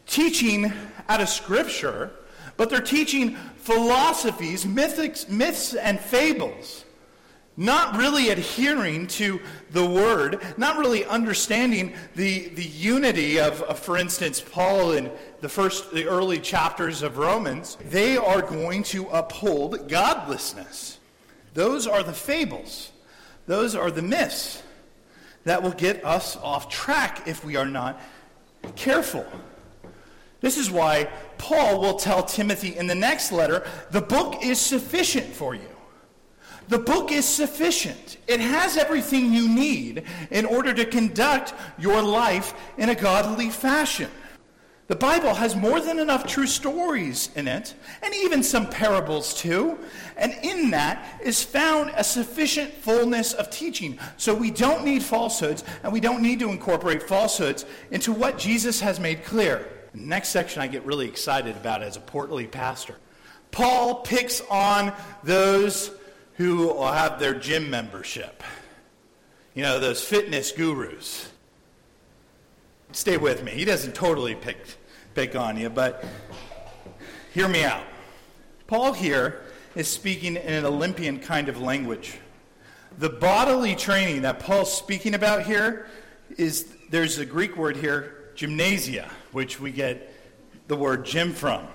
teaching 0.07 0.73
out 1.09 1.21
of 1.21 1.29
Scripture, 1.29 2.11
but 2.57 2.71
they're 2.71 2.81
teaching 2.81 3.37
philosophies, 3.57 4.65
mythics, 4.65 5.29
myths, 5.29 5.75
and 5.75 6.01
fables. 6.01 6.86
Not 7.57 7.97
really 7.97 8.29
adhering 8.29 9.07
to 9.09 9.41
the 9.71 9.85
word, 9.85 10.43
not 10.59 10.77
really 10.77 11.07
understanding 11.07 11.95
the, 12.15 12.49
the 12.49 12.65
unity 12.65 13.41
of, 13.41 13.63
of, 13.63 13.79
for 13.79 13.97
instance, 13.97 14.41
Paul 14.41 14.93
in 14.93 15.11
the 15.41 15.49
first, 15.49 15.93
the 15.93 16.07
early 16.07 16.39
chapters 16.39 17.03
of 17.03 17.17
Romans. 17.17 17.79
They 17.89 18.17
are 18.19 18.43
going 18.43 18.83
to 18.85 19.07
uphold 19.09 19.89
godlessness. 19.89 20.99
Those 21.55 21.87
are 21.87 22.03
the 22.03 22.13
fables. 22.13 22.93
Those 23.47 23.75
are 23.75 23.91
the 23.91 24.03
myths 24.03 24.63
that 25.45 25.63
will 25.63 25.73
get 25.73 26.05
us 26.05 26.37
off 26.37 26.69
track 26.69 27.23
if 27.27 27.45
we 27.45 27.57
are 27.57 27.65
not 27.65 27.99
careful. 28.75 29.25
This 30.41 30.59
is 30.59 30.71
why 30.71 31.09
Paul 31.39 31.81
will 31.81 31.95
tell 31.95 32.23
Timothy 32.23 32.77
in 32.77 32.87
the 32.87 32.95
next 32.95 33.33
letter 33.33 33.67
the 33.91 34.03
book 34.03 34.45
is 34.45 34.61
sufficient 34.61 35.27
for 35.27 35.55
you. 35.55 35.76
The 36.69 36.79
book 36.79 37.13
is 37.13 37.25
sufficient. 37.25 38.17
It 38.27 38.41
has 38.41 38.77
everything 38.77 39.33
you 39.33 39.49
need 39.49 40.03
in 40.31 40.45
order 40.45 40.75
to 40.75 40.85
conduct 40.85 41.55
your 41.79 42.03
life 42.03 42.55
in 42.77 42.89
a 42.89 42.95
godly 42.95 43.51
fashion. 43.51 44.11
The 44.89 44.97
Bible 44.97 45.35
has 45.35 45.57
more 45.57 45.81
than 45.81 45.99
enough 45.99 46.29
true 46.29 46.47
stories 46.47 47.31
in 47.35 47.49
it, 47.49 47.75
and 48.03 48.15
even 48.15 48.45
some 48.45 48.69
parables 48.69 49.35
too. 49.35 49.79
And 50.17 50.33
in 50.45 50.71
that 50.71 51.21
is 51.25 51.43
found 51.43 51.93
a 51.97 52.05
sufficient 52.05 52.73
fullness 52.73 53.33
of 53.33 53.51
teaching. 53.51 53.99
So 54.17 54.33
we 54.33 54.53
don't 54.53 54.85
need 54.85 55.03
falsehoods, 55.03 55.65
and 55.83 55.93
we 55.93 55.99
don't 55.99 56.23
need 56.23 56.39
to 56.39 56.51
incorporate 56.51 57.03
falsehoods 57.03 57.65
into 57.91 58.13
what 58.13 58.39
Jesus 58.39 58.81
has 58.81 59.01
made 59.01 59.25
clear. 59.25 59.69
The 59.93 60.01
next 60.01 60.29
section 60.29 60.63
I 60.63 60.69
get 60.69 60.85
really 60.85 61.09
excited 61.09 61.57
about 61.57 61.83
as 61.83 61.97
a 61.97 62.01
portly 62.01 62.47
pastor. 62.47 62.95
Paul 63.51 64.03
picks 64.03 64.41
on 64.51 64.93
those 65.25 65.91
who 66.37 66.83
have 66.83 67.19
their 67.19 67.35
gym 67.35 67.71
membership. 67.71 68.43
You 69.55 69.63
know, 69.63 69.81
those 69.81 70.03
fitness 70.03 70.53
gurus 70.53 71.31
stay 72.93 73.17
with 73.17 73.43
me. 73.43 73.53
He 73.53 73.65
doesn't 73.65 73.95
totally 73.95 74.35
pick, 74.35 74.59
pick 75.15 75.35
on 75.35 75.57
you, 75.57 75.71
but 75.71 76.05
hear 77.33 77.49
me 77.49 77.65
out. 77.65 77.85
Paul 78.67 78.93
here 78.93 79.43
is 79.75 79.89
speaking 79.89 80.37
in 80.37 80.53
an 80.53 80.65
Olympian 80.65 81.21
kind 81.21 81.49
of 81.49 81.61
language. 81.61 82.19
The 82.99 83.11
bodily 83.11 83.75
training 83.75 84.23
that 84.23 84.39
Paul's 84.39 84.73
speaking 84.73 85.15
about 85.15 85.43
here 85.43 85.87
is 86.37 86.73
there's 86.91 87.19
a 87.19 87.27
Greek 87.27 87.57
word 87.57 87.77
here, 87.77 88.31
gymnasia, 88.35 89.11
which 89.33 89.61
we 89.61 89.71
get 89.71 90.13
the 90.69 90.77
word 90.77 91.05
gym 91.05 91.33
from. 91.33 91.67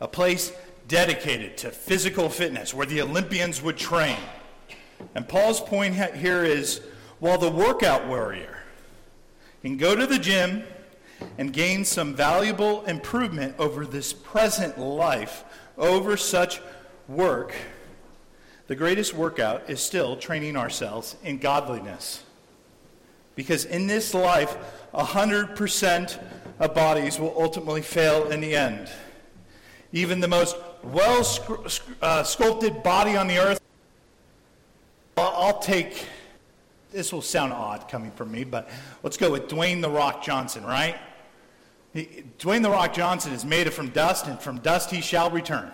A 0.00 0.08
place 0.08 0.52
dedicated 0.90 1.56
to 1.56 1.70
physical 1.70 2.28
fitness 2.28 2.74
where 2.74 2.84
the 2.84 3.00
Olympians 3.00 3.62
would 3.62 3.76
train. 3.76 4.18
And 5.14 5.26
Paul's 5.26 5.60
point 5.60 5.94
here 5.94 6.44
is 6.44 6.80
while 7.20 7.38
the 7.38 7.48
workout 7.48 8.08
warrior 8.08 8.58
can 9.62 9.76
go 9.76 9.94
to 9.94 10.04
the 10.04 10.18
gym 10.18 10.64
and 11.38 11.52
gain 11.52 11.84
some 11.84 12.14
valuable 12.14 12.84
improvement 12.86 13.54
over 13.56 13.86
this 13.86 14.12
present 14.12 14.78
life, 14.78 15.44
over 15.78 16.16
such 16.16 16.60
work, 17.06 17.54
the 18.66 18.74
greatest 18.74 19.14
workout 19.14 19.70
is 19.70 19.80
still 19.80 20.16
training 20.16 20.56
ourselves 20.56 21.16
in 21.22 21.38
godliness. 21.38 22.24
Because 23.36 23.64
in 23.64 23.86
this 23.86 24.12
life, 24.12 24.56
100% 24.92 26.22
of 26.58 26.74
bodies 26.74 27.20
will 27.20 27.34
ultimately 27.38 27.82
fail 27.82 28.28
in 28.30 28.40
the 28.40 28.56
end. 28.56 28.90
Even 29.92 30.20
the 30.20 30.28
most 30.28 30.56
well 30.82 31.26
uh, 32.00 32.22
sculpted 32.22 32.82
body 32.82 33.16
on 33.16 33.26
the 33.26 33.38
earth, 33.38 33.60
I'll 35.16 35.58
take 35.58 36.06
this 36.92 37.12
will 37.12 37.22
sound 37.22 37.52
odd 37.52 37.88
coming 37.88 38.10
from 38.10 38.32
me, 38.32 38.44
but 38.44 38.68
let's 39.02 39.16
go 39.16 39.30
with 39.30 39.48
Dwayne 39.48 39.80
The 39.80 39.90
Rock 39.90 40.22
Johnson, 40.22 40.64
right? 40.64 40.96
He, 41.92 42.24
Dwayne 42.38 42.62
The 42.62 42.70
Rock 42.70 42.92
Johnson 42.92 43.32
is 43.32 43.44
made 43.44 43.66
of 43.66 43.74
from 43.74 43.90
dust, 43.90 44.26
and 44.26 44.40
from 44.40 44.58
dust 44.58 44.90
he 44.90 45.00
shall 45.00 45.30
return. 45.30 45.70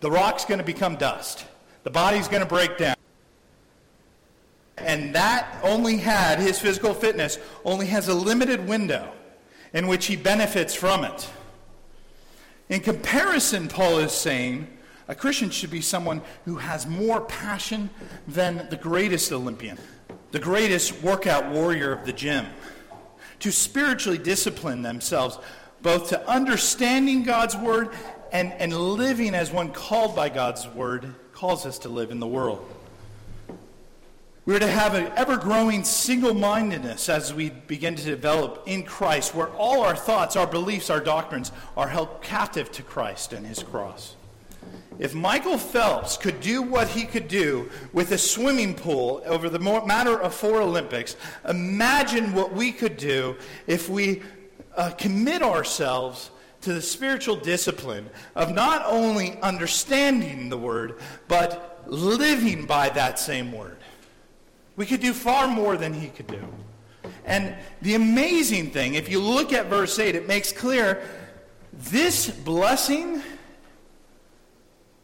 The 0.00 0.10
rock's 0.10 0.44
going 0.44 0.58
to 0.58 0.64
become 0.64 0.96
dust. 0.96 1.44
The 1.84 1.90
body's 1.90 2.28
going 2.28 2.42
to 2.42 2.48
break 2.48 2.78
down. 2.78 2.96
And 4.78 5.14
that 5.14 5.60
only 5.62 5.96
had, 5.96 6.38
his 6.38 6.58
physical 6.58 6.94
fitness 6.94 7.38
only 7.64 7.86
has 7.86 8.08
a 8.08 8.14
limited 8.14 8.66
window 8.66 9.12
in 9.72 9.86
which 9.86 10.06
he 10.06 10.16
benefits 10.16 10.74
from 10.74 11.04
it. 11.04 11.28
In 12.72 12.80
comparison, 12.80 13.68
Paul 13.68 13.98
is 13.98 14.12
saying, 14.12 14.66
a 15.06 15.14
Christian 15.14 15.50
should 15.50 15.70
be 15.70 15.82
someone 15.82 16.22
who 16.46 16.56
has 16.56 16.86
more 16.86 17.20
passion 17.20 17.90
than 18.26 18.66
the 18.70 18.78
greatest 18.78 19.30
Olympian 19.30 19.78
the 20.30 20.38
greatest 20.38 21.02
workout 21.02 21.50
warrior 21.50 21.92
of 21.92 22.06
the 22.06 22.12
gym, 22.14 22.46
to 23.40 23.52
spiritually 23.52 24.16
discipline 24.16 24.80
themselves, 24.80 25.38
both 25.82 26.08
to 26.08 26.26
understanding 26.26 27.22
God's 27.22 27.54
word 27.54 27.90
and, 28.32 28.50
and 28.54 28.74
living 28.74 29.34
as 29.34 29.52
one 29.52 29.72
called 29.72 30.16
by 30.16 30.30
God's 30.30 30.66
word 30.68 31.14
calls 31.34 31.66
us 31.66 31.78
to 31.80 31.90
live 31.90 32.10
in 32.10 32.18
the 32.18 32.26
world. 32.26 32.66
We're 34.44 34.58
to 34.58 34.66
have 34.66 34.94
an 34.94 35.12
ever 35.14 35.36
growing 35.36 35.84
single 35.84 36.34
mindedness 36.34 37.08
as 37.08 37.32
we 37.32 37.50
begin 37.50 37.94
to 37.94 38.02
develop 38.02 38.64
in 38.66 38.82
Christ, 38.82 39.36
where 39.36 39.50
all 39.50 39.82
our 39.82 39.94
thoughts, 39.94 40.34
our 40.34 40.48
beliefs, 40.48 40.90
our 40.90 40.98
doctrines 40.98 41.52
are 41.76 41.86
held 41.86 42.22
captive 42.22 42.72
to 42.72 42.82
Christ 42.82 43.32
and 43.32 43.46
his 43.46 43.62
cross. 43.62 44.16
If 44.98 45.14
Michael 45.14 45.58
Phelps 45.58 46.16
could 46.16 46.40
do 46.40 46.60
what 46.60 46.88
he 46.88 47.04
could 47.04 47.28
do 47.28 47.70
with 47.92 48.10
a 48.10 48.18
swimming 48.18 48.74
pool 48.74 49.22
over 49.26 49.48
the 49.48 49.60
matter 49.60 50.20
of 50.20 50.34
four 50.34 50.60
Olympics, 50.60 51.16
imagine 51.48 52.32
what 52.34 52.52
we 52.52 52.72
could 52.72 52.96
do 52.96 53.36
if 53.68 53.88
we 53.88 54.22
uh, 54.76 54.90
commit 54.90 55.42
ourselves 55.42 56.32
to 56.62 56.74
the 56.74 56.82
spiritual 56.82 57.36
discipline 57.36 58.10
of 58.34 58.52
not 58.52 58.82
only 58.86 59.40
understanding 59.40 60.48
the 60.48 60.58
word, 60.58 61.00
but 61.28 61.84
living 61.86 62.66
by 62.66 62.88
that 62.88 63.20
same 63.20 63.52
word. 63.52 63.78
We 64.76 64.86
could 64.86 65.00
do 65.00 65.12
far 65.12 65.46
more 65.48 65.76
than 65.76 65.92
he 65.92 66.08
could 66.08 66.26
do. 66.26 66.42
And 67.24 67.54
the 67.82 67.94
amazing 67.94 68.70
thing, 68.70 68.94
if 68.94 69.08
you 69.08 69.20
look 69.20 69.52
at 69.52 69.66
verse 69.66 69.98
8, 69.98 70.14
it 70.14 70.26
makes 70.26 70.52
clear 70.52 71.02
this 71.72 72.28
blessing 72.28 73.22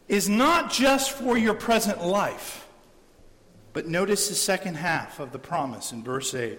is 0.08 0.28
not 0.28 0.72
just 0.72 1.12
for 1.12 1.36
your 1.36 1.54
present 1.54 2.04
life. 2.04 2.66
But 3.72 3.86
notice 3.86 4.28
the 4.28 4.34
second 4.34 4.76
half 4.76 5.20
of 5.20 5.32
the 5.32 5.38
promise 5.38 5.92
in 5.92 6.02
verse 6.02 6.34
8. 6.34 6.58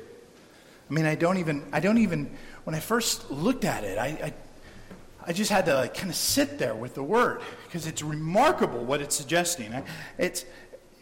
I 0.89 0.93
mean, 0.93 1.05
I 1.05 1.15
don't 1.15 1.37
even, 1.37 1.65
I 1.71 1.79
don't 1.79 1.97
even, 1.97 2.35
when 2.63 2.75
I 2.75 2.79
first 2.79 3.29
looked 3.29 3.65
at 3.65 3.83
it, 3.83 3.97
I, 3.97 4.07
I, 4.07 4.33
I 5.27 5.33
just 5.33 5.51
had 5.51 5.65
to 5.65 5.75
like, 5.75 5.93
kind 5.93 6.09
of 6.09 6.15
sit 6.15 6.57
there 6.57 6.75
with 6.75 6.95
the 6.95 7.03
word 7.03 7.41
because 7.65 7.85
it's 7.85 8.01
remarkable 8.01 8.83
what 8.83 9.01
it's 9.01 9.15
suggesting. 9.15 9.73
It's, 10.17 10.45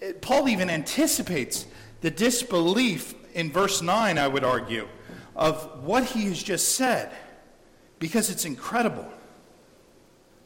it, 0.01 0.21
Paul 0.21 0.49
even 0.49 0.69
anticipates 0.69 1.65
the 2.01 2.11
disbelief 2.11 3.13
in 3.33 3.51
verse 3.51 3.81
9, 3.81 4.17
I 4.17 4.27
would 4.27 4.43
argue, 4.43 4.87
of 5.35 5.83
what 5.83 6.03
he 6.03 6.25
has 6.25 6.41
just 6.41 6.75
said 6.75 7.11
because 7.99 8.29
it's 8.29 8.45
incredible. 8.45 9.07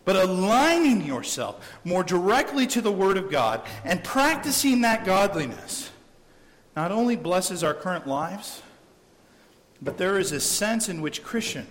But 0.04 0.16
aligning 0.16 1.06
yourself 1.06 1.78
more 1.84 2.04
directly 2.04 2.66
to 2.68 2.82
the 2.82 2.92
Word 2.92 3.18
of 3.18 3.30
God 3.30 3.62
and 3.86 4.04
practicing 4.04 4.82
that 4.82 5.06
godliness 5.06 5.92
not 6.76 6.92
only 6.92 7.16
blesses 7.16 7.64
our 7.64 7.74
current 7.74 8.08
lives, 8.08 8.62
but 9.82 9.98
there 9.98 10.18
is 10.18 10.32
a 10.32 10.40
sense 10.40 10.90
in 10.90 11.02
which, 11.02 11.24
Christian, 11.24 11.68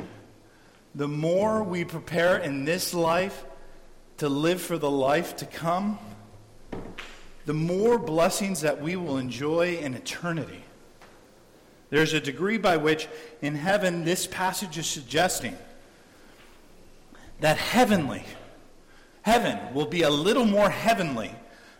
the 0.95 1.09
more 1.09 1.63
we 1.63 1.85
prepare 1.85 2.39
in 2.39 2.65
this 2.65 2.93
life 2.93 3.45
to 4.19 4.29
live 4.29 4.61
for 4.61 4.79
the 4.79 4.91
life 4.91 5.37
to 5.37 5.47
come, 5.47 5.99
the 7.47 7.55
more 7.55 7.99
blessings 7.99 8.61
that 8.61 8.81
we 8.81 8.97
will 8.97 9.17
enjoy 9.17 9.77
in 9.77 9.95
eternity. 9.95 10.65
There's 11.91 12.13
a 12.13 12.21
degree 12.21 12.59
by 12.59 12.77
which 12.77 13.09
in 13.43 13.57
heaven 13.57 14.05
this 14.05 14.27
passage 14.27 14.79
is 14.79 14.87
suggesting 14.87 15.57
that 17.41 17.57
heavenly, 17.57 18.25
heaven 19.23 19.59
will 19.75 19.87
be 19.87 20.03
a 20.03 20.11
little 20.11 20.45
more 20.45 20.71
heavenly 20.71 21.33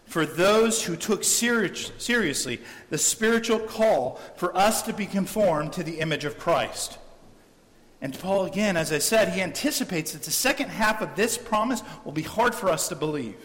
for 0.07 0.27
those 0.27 0.83
who 0.83 0.97
took 0.97 1.23
serious, 1.23 1.93
seriously 1.99 2.61
the 2.89 2.99
spiritual 2.99 3.61
call 3.61 4.21
for 4.37 4.57
us 4.57 4.83
to 4.83 4.93
be 4.93 5.07
conformed 5.07 5.73
to 5.75 5.85
the 5.85 6.01
image 6.01 6.25
of 6.25 6.37
Christ. 6.37 6.99
And 8.03 8.19
Paul, 8.19 8.47
again, 8.47 8.77
as 8.77 8.93
I 8.93 8.99
said, 8.99 9.29
he 9.29 9.43
anticipates 9.43 10.13
that 10.13 10.23
the 10.23 10.31
second 10.31 10.71
half 10.71 11.03
of 11.03 11.15
this 11.15 11.39
promise 11.39 11.83
will 12.05 12.13
be 12.13 12.23
hard 12.23 12.55
for 12.55 12.71
us 12.71 12.89
to 12.89 12.97
believe. 12.97 13.37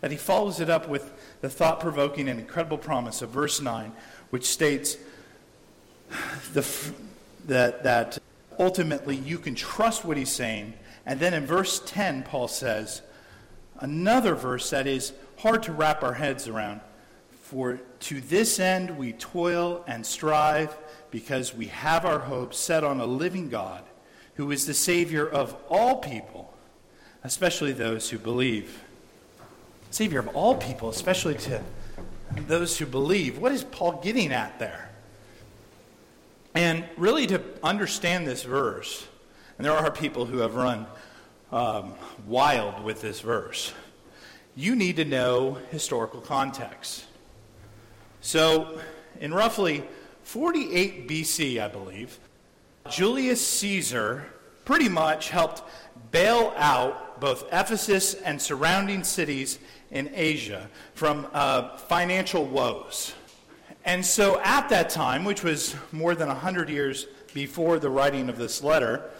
That 0.00 0.10
he 0.10 0.16
follows 0.16 0.60
it 0.60 0.70
up 0.70 0.88
with 0.88 1.10
the 1.40 1.48
thought 1.48 1.80
provoking 1.80 2.28
and 2.28 2.38
incredible 2.38 2.78
promise 2.78 3.22
of 3.22 3.30
verse 3.30 3.60
9, 3.60 3.92
which 4.30 4.46
states 4.46 4.96
the, 6.52 6.66
that, 7.46 7.84
that 7.84 8.18
ultimately 8.58 9.16
you 9.16 9.38
can 9.38 9.54
trust 9.54 10.04
what 10.04 10.16
he's 10.16 10.32
saying 10.32 10.74
and 11.06 11.18
then 11.18 11.34
in 11.34 11.46
verse 11.46 11.82
10, 11.86 12.22
Paul 12.24 12.48
says, 12.48 13.02
another 13.78 14.34
verse 14.34 14.70
that 14.70 14.86
is 14.86 15.12
hard 15.38 15.62
to 15.64 15.72
wrap 15.72 16.02
our 16.02 16.14
heads 16.14 16.46
around. 16.46 16.80
For 17.42 17.80
to 18.00 18.20
this 18.20 18.60
end 18.60 18.96
we 18.96 19.12
toil 19.14 19.82
and 19.86 20.06
strive 20.06 20.76
because 21.10 21.54
we 21.54 21.66
have 21.66 22.04
our 22.04 22.20
hope 22.20 22.54
set 22.54 22.84
on 22.84 23.00
a 23.00 23.06
living 23.06 23.48
God 23.48 23.82
who 24.34 24.52
is 24.52 24.66
the 24.66 24.74
Savior 24.74 25.28
of 25.28 25.56
all 25.68 25.96
people, 25.96 26.54
especially 27.24 27.72
those 27.72 28.10
who 28.10 28.18
believe. 28.18 28.84
Savior 29.90 30.20
of 30.20 30.28
all 30.28 30.54
people, 30.54 30.88
especially 30.88 31.34
to 31.34 31.62
those 32.46 32.78
who 32.78 32.86
believe. 32.86 33.38
What 33.38 33.52
is 33.52 33.64
Paul 33.64 34.00
getting 34.02 34.32
at 34.32 34.58
there? 34.58 34.90
And 36.54 36.84
really, 36.96 37.26
to 37.28 37.42
understand 37.62 38.26
this 38.26 38.42
verse, 38.42 39.06
and 39.56 39.64
there 39.64 39.72
are 39.72 39.90
people 39.90 40.26
who 40.26 40.38
have 40.38 40.54
run 40.54 40.86
um, 41.52 41.94
wild 42.26 42.82
with 42.82 43.00
this 43.00 43.20
verse. 43.20 43.72
You 44.56 44.74
need 44.74 44.96
to 44.96 45.04
know 45.04 45.58
historical 45.70 46.20
context. 46.20 47.04
So, 48.20 48.80
in 49.20 49.32
roughly 49.32 49.84
48 50.24 51.08
BC, 51.08 51.62
I 51.62 51.68
believe, 51.68 52.18
Julius 52.88 53.46
Caesar 53.46 54.26
pretty 54.64 54.88
much 54.88 55.30
helped 55.30 55.62
bail 56.10 56.52
out 56.56 57.20
both 57.20 57.44
Ephesus 57.52 58.14
and 58.14 58.40
surrounding 58.40 59.04
cities 59.04 59.58
in 59.90 60.10
Asia 60.14 60.68
from 60.94 61.26
uh, 61.32 61.76
financial 61.76 62.44
woes. 62.44 63.14
And 63.84 64.04
so 64.04 64.40
at 64.40 64.68
that 64.68 64.90
time, 64.90 65.24
which 65.24 65.42
was 65.42 65.74
more 65.92 66.14
than 66.14 66.28
100 66.28 66.68
years 66.68 67.06
before 67.32 67.78
the 67.78 67.90
writing 67.90 68.28
of 68.28 68.36
this 68.38 68.62
letter, 68.62 69.10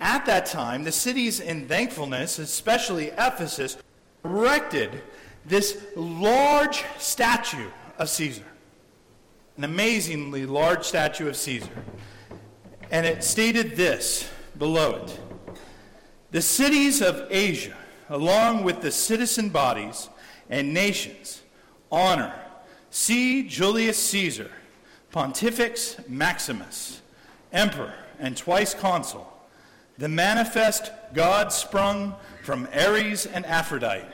at 0.00 0.26
that 0.26 0.46
time, 0.46 0.84
the 0.84 0.92
cities 0.92 1.40
in 1.40 1.66
thankfulness, 1.66 2.38
especially 2.38 3.08
Ephesus, 3.08 3.76
erected 4.24 5.02
this 5.44 5.84
large 5.96 6.84
statue 6.98 7.68
of 7.98 8.08
Caesar. 8.08 8.44
An 9.56 9.64
amazingly 9.64 10.46
large 10.46 10.84
statue 10.84 11.28
of 11.28 11.36
Caesar. 11.36 11.84
And 12.90 13.04
it 13.04 13.24
stated 13.24 13.76
this 13.76 14.30
below 14.56 14.94
it 14.96 15.20
The 16.30 16.42
cities 16.42 17.02
of 17.02 17.26
Asia, 17.30 17.76
along 18.08 18.64
with 18.64 18.80
the 18.80 18.90
citizen 18.90 19.48
bodies 19.48 20.08
and 20.48 20.72
nations, 20.72 21.42
honor 21.90 22.34
C. 22.90 23.46
Julius 23.46 23.98
Caesar, 23.98 24.50
Pontifex 25.10 25.96
Maximus, 26.08 27.02
Emperor 27.52 27.94
and 28.18 28.36
twice 28.36 28.74
consul 28.74 29.26
the 29.98 30.08
manifest 30.08 30.92
God 31.12 31.52
sprung 31.52 32.14
from 32.44 32.68
Ares 32.72 33.26
and 33.26 33.44
Aphrodite, 33.44 34.06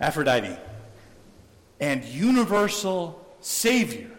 Aphrodite, 0.00 0.56
and 1.80 2.02
universal 2.04 3.20
Savior 3.40 4.10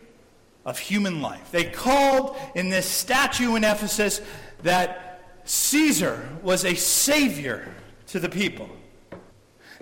of 0.64 0.78
human 0.78 1.22
life. 1.22 1.52
They 1.52 1.66
called 1.66 2.38
in 2.54 2.70
this 2.70 2.86
statue 2.86 3.56
in 3.56 3.64
Ephesus 3.64 4.22
that 4.62 5.42
Caesar 5.46 6.30
was 6.44 6.64
a 6.64 6.76
Savior 6.76 7.68
to 8.08 8.20
the 8.20 8.30
people. 8.30 8.70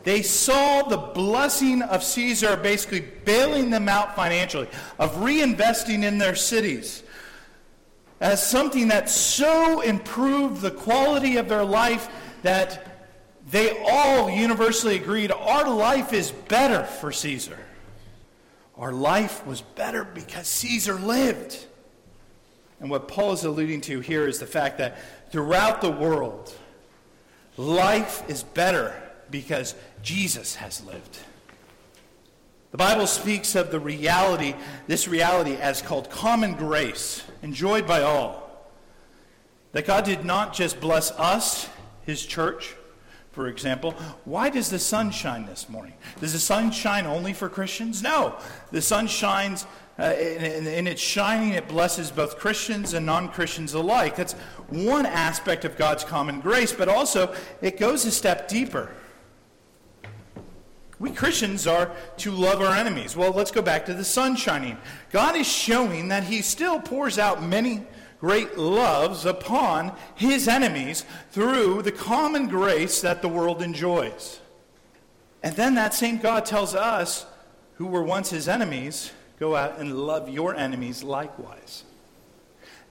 They 0.03 0.21
saw 0.21 0.83
the 0.83 0.97
blessing 0.97 1.81
of 1.81 2.03
Caesar 2.03 2.57
basically 2.57 3.01
bailing 3.01 3.69
them 3.69 3.87
out 3.87 4.15
financially, 4.15 4.67
of 4.99 5.15
reinvesting 5.15 6.03
in 6.03 6.17
their 6.17 6.35
cities, 6.35 7.03
as 8.19 8.45
something 8.45 8.89
that 8.89 9.09
so 9.09 9.81
improved 9.81 10.61
the 10.61 10.71
quality 10.71 11.37
of 11.37 11.47
their 11.47 11.63
life 11.63 12.09
that 12.41 12.89
they 13.49 13.81
all 13.89 14.29
universally 14.29 14.95
agreed 14.95 15.31
our 15.31 15.69
life 15.69 16.13
is 16.13 16.31
better 16.31 16.83
for 16.83 17.11
Caesar. 17.11 17.57
Our 18.77 18.91
life 18.91 19.45
was 19.45 19.61
better 19.61 20.03
because 20.03 20.47
Caesar 20.47 20.95
lived. 20.95 21.65
And 22.79 22.89
what 22.89 23.07
Paul 23.07 23.33
is 23.33 23.43
alluding 23.43 23.81
to 23.81 23.99
here 23.99 24.27
is 24.27 24.39
the 24.39 24.47
fact 24.47 24.79
that 24.79 24.97
throughout 25.31 25.81
the 25.81 25.91
world, 25.91 26.53
life 27.57 28.23
is 28.29 28.43
better 28.43 29.01
because 29.29 29.75
Jesus 30.01 30.55
has 30.55 30.83
lived. 30.85 31.17
The 32.71 32.77
Bible 32.77 33.05
speaks 33.05 33.55
of 33.55 33.69
the 33.69 33.79
reality, 33.79 34.55
this 34.87 35.07
reality, 35.07 35.55
as 35.55 35.81
called 35.81 36.09
common 36.09 36.53
grace, 36.55 37.23
enjoyed 37.43 37.85
by 37.85 38.01
all. 38.01 38.67
That 39.73 39.85
God 39.85 40.05
did 40.05 40.25
not 40.25 40.53
just 40.53 40.79
bless 40.79 41.11
us, 41.11 41.69
His 42.03 42.25
church, 42.25 42.75
for 43.33 43.47
example. 43.47 43.91
Why 44.23 44.49
does 44.49 44.69
the 44.69 44.79
sun 44.79 45.11
shine 45.11 45.45
this 45.45 45.67
morning? 45.67 45.95
Does 46.21 46.33
the 46.33 46.39
sun 46.39 46.71
shine 46.71 47.05
only 47.05 47.33
for 47.33 47.49
Christians? 47.49 48.01
No. 48.01 48.37
The 48.71 48.81
sun 48.81 49.07
shines, 49.07 49.65
uh, 49.99 50.13
in, 50.13 50.67
in 50.67 50.87
its 50.87 51.01
shining, 51.01 51.49
it 51.49 51.67
blesses 51.67 52.11
both 52.11 52.37
Christians 52.37 52.93
and 52.93 53.05
non 53.05 53.29
Christians 53.29 53.73
alike. 53.73 54.15
That's 54.15 54.33
one 54.69 55.07
aspect 55.07 55.65
of 55.65 55.75
God's 55.75 56.03
common 56.03 56.39
grace, 56.39 56.71
but 56.71 56.87
also 56.87 57.35
it 57.61 57.77
goes 57.79 58.05
a 58.05 58.11
step 58.11 58.47
deeper. 58.47 58.91
We 60.99 61.11
Christians 61.11 61.65
are 61.65 61.91
to 62.17 62.31
love 62.31 62.61
our 62.61 62.75
enemies. 62.75 63.17
Well, 63.17 63.31
let's 63.31 63.51
go 63.51 63.63
back 63.63 63.87
to 63.87 63.95
the 63.95 64.05
sun 64.05 64.35
shining. 64.35 64.77
God 65.11 65.35
is 65.35 65.47
showing 65.47 66.09
that 66.09 66.23
He 66.23 66.43
still 66.43 66.79
pours 66.79 67.17
out 67.17 67.43
many 67.43 67.85
great 68.23 68.57
loves 68.57 69.25
upon 69.25 69.91
His 70.15 70.47
enemies 70.47 71.03
through 71.31 71.81
the 71.81 71.91
common 71.91 72.47
grace 72.47 73.01
that 73.01 73.21
the 73.21 73.27
world 73.27 73.61
enjoys. 73.61 74.39
And 75.43 75.53
then 75.57 75.75
that 75.75 75.93
same 75.93 76.19
God 76.19 76.45
tells 76.45 76.73
us, 76.73 77.25
who 77.75 77.85
were 77.85 78.01
once 78.01 78.29
His 78.29 78.47
enemies, 78.47 79.11
go 79.41 79.57
out 79.57 79.77
and 79.77 79.97
love 79.97 80.29
your 80.29 80.55
enemies 80.55 81.03
likewise. 81.03 81.83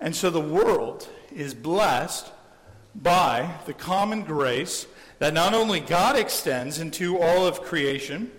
And 0.03 0.15
so 0.15 0.29
the 0.29 0.39
world 0.39 1.09
is 1.35 1.55
blessed 1.55 2.31
by 2.95 3.55
the 3.65 3.73
common 3.73 4.25
grace 4.25 4.87
that 5.19 5.33
not 5.33 5.55
only 5.55 5.81
God 5.81 6.15
extends 6.15 6.79
into 6.79 7.19
all 7.19 7.47
of 7.47 7.63
creation, 7.63 8.31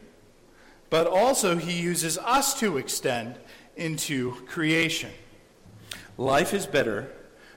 but 0.92 1.08
also 1.08 1.58
he 1.58 1.82
uses 1.82 2.20
us 2.20 2.60
to 2.60 2.78
extend 2.78 3.40
into 3.76 4.34
creation. 4.46 5.10
Life 6.18 6.54
is 6.54 6.66
better 6.66 7.12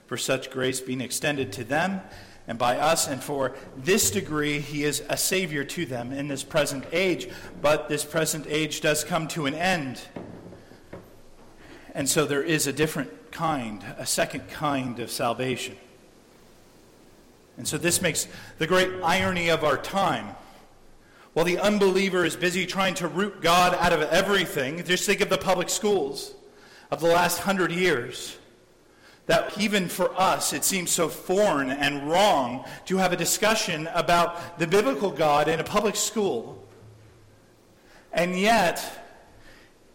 for 0.06 0.16
such 0.16 0.50
grace 0.50 0.80
being 0.80 1.00
extended 1.00 1.52
to 1.54 1.64
them 1.64 2.00
and 2.48 2.58
by 2.58 2.78
us, 2.78 3.08
and 3.08 3.22
for 3.22 3.56
this 3.76 4.10
degree, 4.10 4.60
he 4.60 4.84
is 4.84 5.02
a 5.08 5.16
savior 5.16 5.64
to 5.64 5.84
them 5.84 6.12
in 6.12 6.28
this 6.28 6.44
present 6.44 6.84
age. 6.92 7.28
But 7.60 7.88
this 7.88 8.04
present 8.04 8.46
age 8.48 8.80
does 8.80 9.02
come 9.02 9.26
to 9.28 9.46
an 9.46 9.54
end. 9.54 10.00
And 11.92 12.08
so 12.08 12.24
there 12.24 12.42
is 12.42 12.66
a 12.66 12.72
different 12.72 13.32
kind, 13.32 13.82
a 13.98 14.06
second 14.06 14.48
kind 14.48 15.00
of 15.00 15.10
salvation. 15.10 15.76
And 17.56 17.66
so 17.66 17.78
this 17.78 18.00
makes 18.00 18.28
the 18.58 18.66
great 18.66 18.92
irony 19.02 19.48
of 19.48 19.64
our 19.64 19.78
time. 19.78 20.36
While 21.32 21.46
the 21.46 21.58
unbeliever 21.58 22.24
is 22.24 22.36
busy 22.36 22.64
trying 22.64 22.94
to 22.94 23.08
root 23.08 23.42
God 23.42 23.74
out 23.74 23.92
of 23.92 24.02
everything, 24.02 24.82
just 24.84 25.04
think 25.04 25.20
of 25.20 25.30
the 25.30 25.38
public 25.38 25.68
schools 25.68 26.34
of 26.90 27.00
the 27.00 27.08
last 27.08 27.38
hundred 27.38 27.72
years 27.72 28.36
that 29.26 29.58
even 29.58 29.88
for 29.88 30.18
us 30.18 30.52
it 30.52 30.64
seems 30.64 30.90
so 30.90 31.08
foreign 31.08 31.70
and 31.70 32.08
wrong 32.08 32.64
to 32.86 32.96
have 32.96 33.12
a 33.12 33.16
discussion 33.16 33.88
about 33.94 34.58
the 34.58 34.66
biblical 34.66 35.10
God 35.10 35.48
in 35.48 35.60
a 35.60 35.64
public 35.64 35.96
school. 35.96 36.62
And 38.12 38.38
yet, 38.38 39.04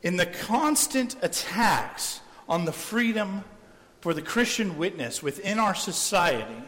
in 0.03 0.17
the 0.17 0.25
constant 0.25 1.15
attacks 1.21 2.21
on 2.47 2.65
the 2.65 2.71
freedom 2.71 3.43
for 4.01 4.13
the 4.13 4.21
Christian 4.21 4.77
witness 4.77 5.23
within 5.23 5.59
our 5.59 5.75
society, 5.75 6.63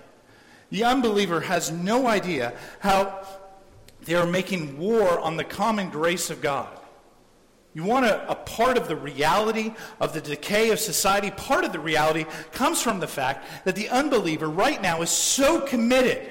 the 0.69 0.83
unbeliever 0.83 1.41
has 1.41 1.71
no 1.71 2.07
idea 2.07 2.53
how 2.79 3.25
they 4.05 4.15
are 4.15 4.25
making 4.25 4.77
war 4.77 5.19
on 5.19 5.37
the 5.37 5.43
common 5.43 5.89
grace 5.89 6.29
of 6.29 6.41
God. 6.41 6.79
You 7.73 7.83
want 7.83 8.05
a, 8.05 8.29
a 8.29 8.35
part 8.35 8.77
of 8.77 8.87
the 8.87 8.95
reality 8.95 9.73
of 9.99 10.13
the 10.13 10.21
decay 10.21 10.69
of 10.69 10.79
society? 10.79 11.31
Part 11.31 11.65
of 11.65 11.71
the 11.71 11.79
reality 11.79 12.25
comes 12.51 12.81
from 12.81 12.99
the 12.99 13.07
fact 13.07 13.47
that 13.65 13.75
the 13.75 13.89
unbeliever 13.89 14.47
right 14.47 14.81
now 14.81 15.01
is 15.01 15.09
so 15.09 15.61
committed 15.61 16.29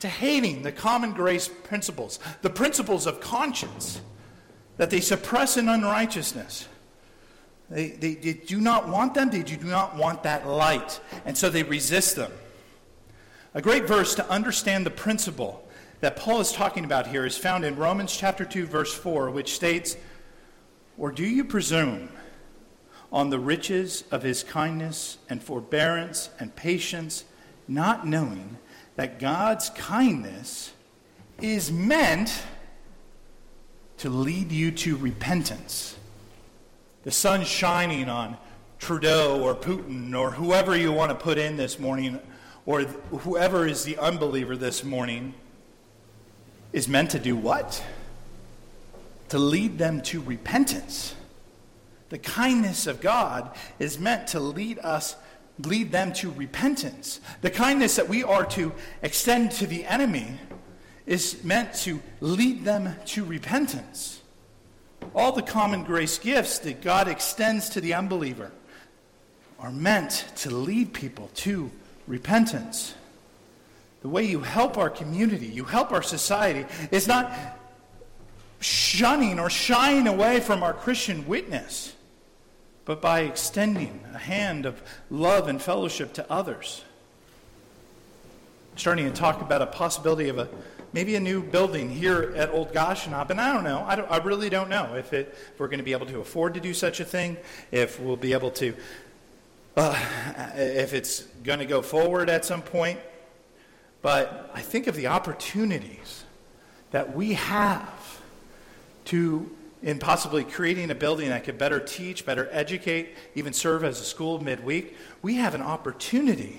to 0.00 0.08
hating 0.08 0.62
the 0.62 0.72
common 0.72 1.12
grace 1.12 1.48
principles, 1.48 2.18
the 2.42 2.50
principles 2.50 3.06
of 3.06 3.20
conscience, 3.20 4.00
that 4.76 4.90
they 4.90 5.00
suppress 5.00 5.56
an 5.56 5.68
unrighteousness. 5.68 6.68
They, 7.70 7.88
they, 7.90 8.14
they 8.14 8.34
do 8.34 8.60
not 8.60 8.88
want 8.88 9.14
them, 9.14 9.30
they 9.30 9.42
do 9.42 9.56
not 9.56 9.96
want 9.96 10.22
that 10.24 10.46
light, 10.46 11.00
and 11.24 11.36
so 11.36 11.48
they 11.48 11.62
resist 11.62 12.16
them. 12.16 12.32
A 13.54 13.62
great 13.62 13.86
verse 13.86 14.14
to 14.16 14.28
understand 14.28 14.84
the 14.84 14.90
principle 14.90 15.66
that 16.00 16.16
Paul 16.16 16.40
is 16.40 16.52
talking 16.52 16.84
about 16.84 17.06
here 17.06 17.24
is 17.24 17.38
found 17.38 17.64
in 17.64 17.76
Romans 17.76 18.14
chapter 18.14 18.44
2 18.44 18.66
verse 18.66 18.92
4 18.92 19.30
which 19.30 19.54
states 19.54 19.96
or 20.98 21.10
do 21.10 21.24
you 21.24 21.44
presume 21.44 22.08
on 23.12 23.30
the 23.30 23.38
riches 23.38 24.04
of 24.10 24.22
his 24.22 24.42
kindness 24.42 25.18
and 25.28 25.42
forbearance 25.42 26.30
and 26.38 26.54
patience, 26.54 27.24
not 27.66 28.06
knowing 28.06 28.58
that 28.96 29.18
God's 29.18 29.70
kindness 29.70 30.72
is 31.40 31.70
meant 31.70 32.42
to 33.98 34.08
lead 34.08 34.52
you 34.52 34.70
to 34.70 34.96
repentance? 34.96 35.96
The 37.02 37.10
sun 37.10 37.44
shining 37.44 38.08
on 38.08 38.36
Trudeau 38.78 39.40
or 39.42 39.54
Putin 39.54 40.14
or 40.14 40.30
whoever 40.30 40.76
you 40.76 40.92
want 40.92 41.10
to 41.10 41.14
put 41.16 41.38
in 41.38 41.56
this 41.56 41.78
morning, 41.78 42.20
or 42.66 42.82
whoever 42.82 43.66
is 43.66 43.84
the 43.84 43.96
unbeliever 43.98 44.56
this 44.56 44.84
morning, 44.84 45.34
is 46.72 46.88
meant 46.88 47.10
to 47.10 47.18
do 47.18 47.36
what? 47.36 47.82
To 49.28 49.38
lead 49.38 49.78
them 49.78 50.00
to 50.02 50.20
repentance. 50.20 51.14
The 52.10 52.18
kindness 52.18 52.86
of 52.86 53.00
God 53.00 53.56
is 53.78 53.98
meant 53.98 54.28
to 54.28 54.40
lead 54.40 54.78
us, 54.78 55.16
lead 55.58 55.90
them 55.90 56.12
to 56.14 56.30
repentance. 56.30 57.20
The 57.40 57.50
kindness 57.50 57.96
that 57.96 58.08
we 58.08 58.22
are 58.22 58.44
to 58.46 58.72
extend 59.02 59.52
to 59.52 59.66
the 59.66 59.84
enemy 59.86 60.38
is 61.06 61.42
meant 61.44 61.74
to 61.74 62.00
lead 62.20 62.64
them 62.64 62.96
to 63.06 63.24
repentance. 63.24 64.20
All 65.14 65.32
the 65.32 65.42
common 65.42 65.84
grace 65.84 66.18
gifts 66.18 66.58
that 66.60 66.82
God 66.82 67.08
extends 67.08 67.68
to 67.70 67.80
the 67.80 67.94
unbeliever 67.94 68.50
are 69.58 69.72
meant 69.72 70.24
to 70.36 70.50
lead 70.50 70.92
people 70.92 71.30
to 71.34 71.70
repentance. 72.06 72.94
The 74.02 74.08
way 74.08 74.24
you 74.24 74.40
help 74.40 74.76
our 74.76 74.90
community, 74.90 75.46
you 75.46 75.64
help 75.64 75.90
our 75.90 76.02
society, 76.02 76.66
is 76.90 77.08
not 77.08 77.32
shunning 78.60 79.38
or 79.38 79.50
shying 79.50 80.06
away 80.06 80.40
from 80.40 80.62
our 80.62 80.72
Christian 80.72 81.26
witness, 81.26 81.94
but 82.84 83.00
by 83.00 83.20
extending 83.20 84.04
a 84.14 84.18
hand 84.18 84.66
of 84.66 84.82
love 85.10 85.48
and 85.48 85.60
fellowship 85.60 86.12
to 86.14 86.30
others. 86.30 86.84
Starting 88.76 89.06
to 89.06 89.12
talk 89.12 89.40
about 89.40 89.62
a 89.62 89.66
possibility 89.66 90.28
of 90.28 90.38
a 90.38 90.48
maybe 90.94 91.16
a 91.16 91.20
new 91.20 91.42
building 91.42 91.90
here 91.90 92.32
at 92.36 92.50
Old 92.50 92.72
Goshenhoppen, 92.72 93.30
and 93.30 93.40
I 93.40 93.52
don't 93.52 93.64
know. 93.64 93.84
I, 93.86 93.96
don't, 93.96 94.10
I 94.10 94.18
really 94.18 94.48
don't 94.48 94.70
know 94.70 94.94
if, 94.94 95.12
it, 95.12 95.36
if 95.52 95.58
we're 95.58 95.66
going 95.66 95.80
to 95.80 95.84
be 95.84 95.92
able 95.92 96.06
to 96.06 96.20
afford 96.20 96.54
to 96.54 96.60
do 96.60 96.72
such 96.72 97.00
a 97.00 97.04
thing, 97.04 97.36
if 97.72 97.98
we'll 97.98 98.16
be 98.16 98.32
able 98.32 98.52
to, 98.52 98.74
uh, 99.76 100.00
if 100.54 100.94
it's 100.94 101.22
going 101.42 101.58
to 101.58 101.66
go 101.66 101.82
forward 101.82 102.30
at 102.30 102.44
some 102.44 102.62
point. 102.62 103.00
But 104.02 104.52
I 104.54 104.60
think 104.60 104.86
of 104.86 104.94
the 104.94 105.08
opportunities 105.08 106.24
that 106.92 107.16
we 107.16 107.32
have 107.32 108.22
to 109.06 109.50
in 109.84 109.98
possibly 109.98 110.44
creating 110.44 110.90
a 110.90 110.94
building 110.94 111.28
that 111.28 111.44
could 111.44 111.58
better 111.58 111.78
teach, 111.78 112.24
better 112.24 112.48
educate, 112.50 113.14
even 113.34 113.52
serve 113.52 113.84
as 113.84 114.00
a 114.00 114.04
school 114.04 114.42
midweek, 114.42 114.96
we 115.20 115.34
have 115.34 115.54
an 115.54 115.60
opportunity 115.60 116.58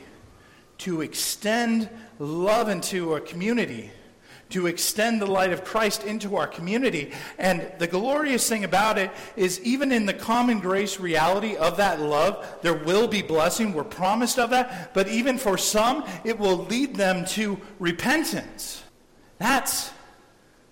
to 0.77 1.01
extend 1.01 1.89
love 2.19 2.69
into 2.69 3.15
a 3.15 3.21
community, 3.21 3.89
to 4.51 4.67
extend 4.67 5.19
the 5.19 5.25
light 5.25 5.51
of 5.51 5.63
Christ 5.63 6.03
into 6.03 6.36
our 6.36 6.45
community. 6.45 7.12
And 7.39 7.67
the 7.79 7.88
glorious 7.88 8.47
thing 8.47 8.63
about 8.63 8.99
it 8.99 9.10
is, 9.36 9.60
even 9.62 9.91
in 9.91 10.05
the 10.05 10.13
common 10.13 10.60
grace 10.60 10.99
reality 10.99 11.55
of 11.55 11.77
that 11.77 11.99
love, 11.99 12.45
there 12.62 12.75
will 12.75 13.08
be 13.08 13.23
blessing. 13.23 13.73
We're 13.73 13.86
promised 13.86 14.38
of 14.38 14.51
that. 14.51 14.93
But 14.93 15.08
even 15.08 15.39
for 15.39 15.58
some, 15.58 16.05
it 16.23 16.38
will 16.38 16.58
lead 16.65 16.95
them 16.95 17.25
to 17.29 17.60
repentance. 17.79 18.84
That's 19.39 19.89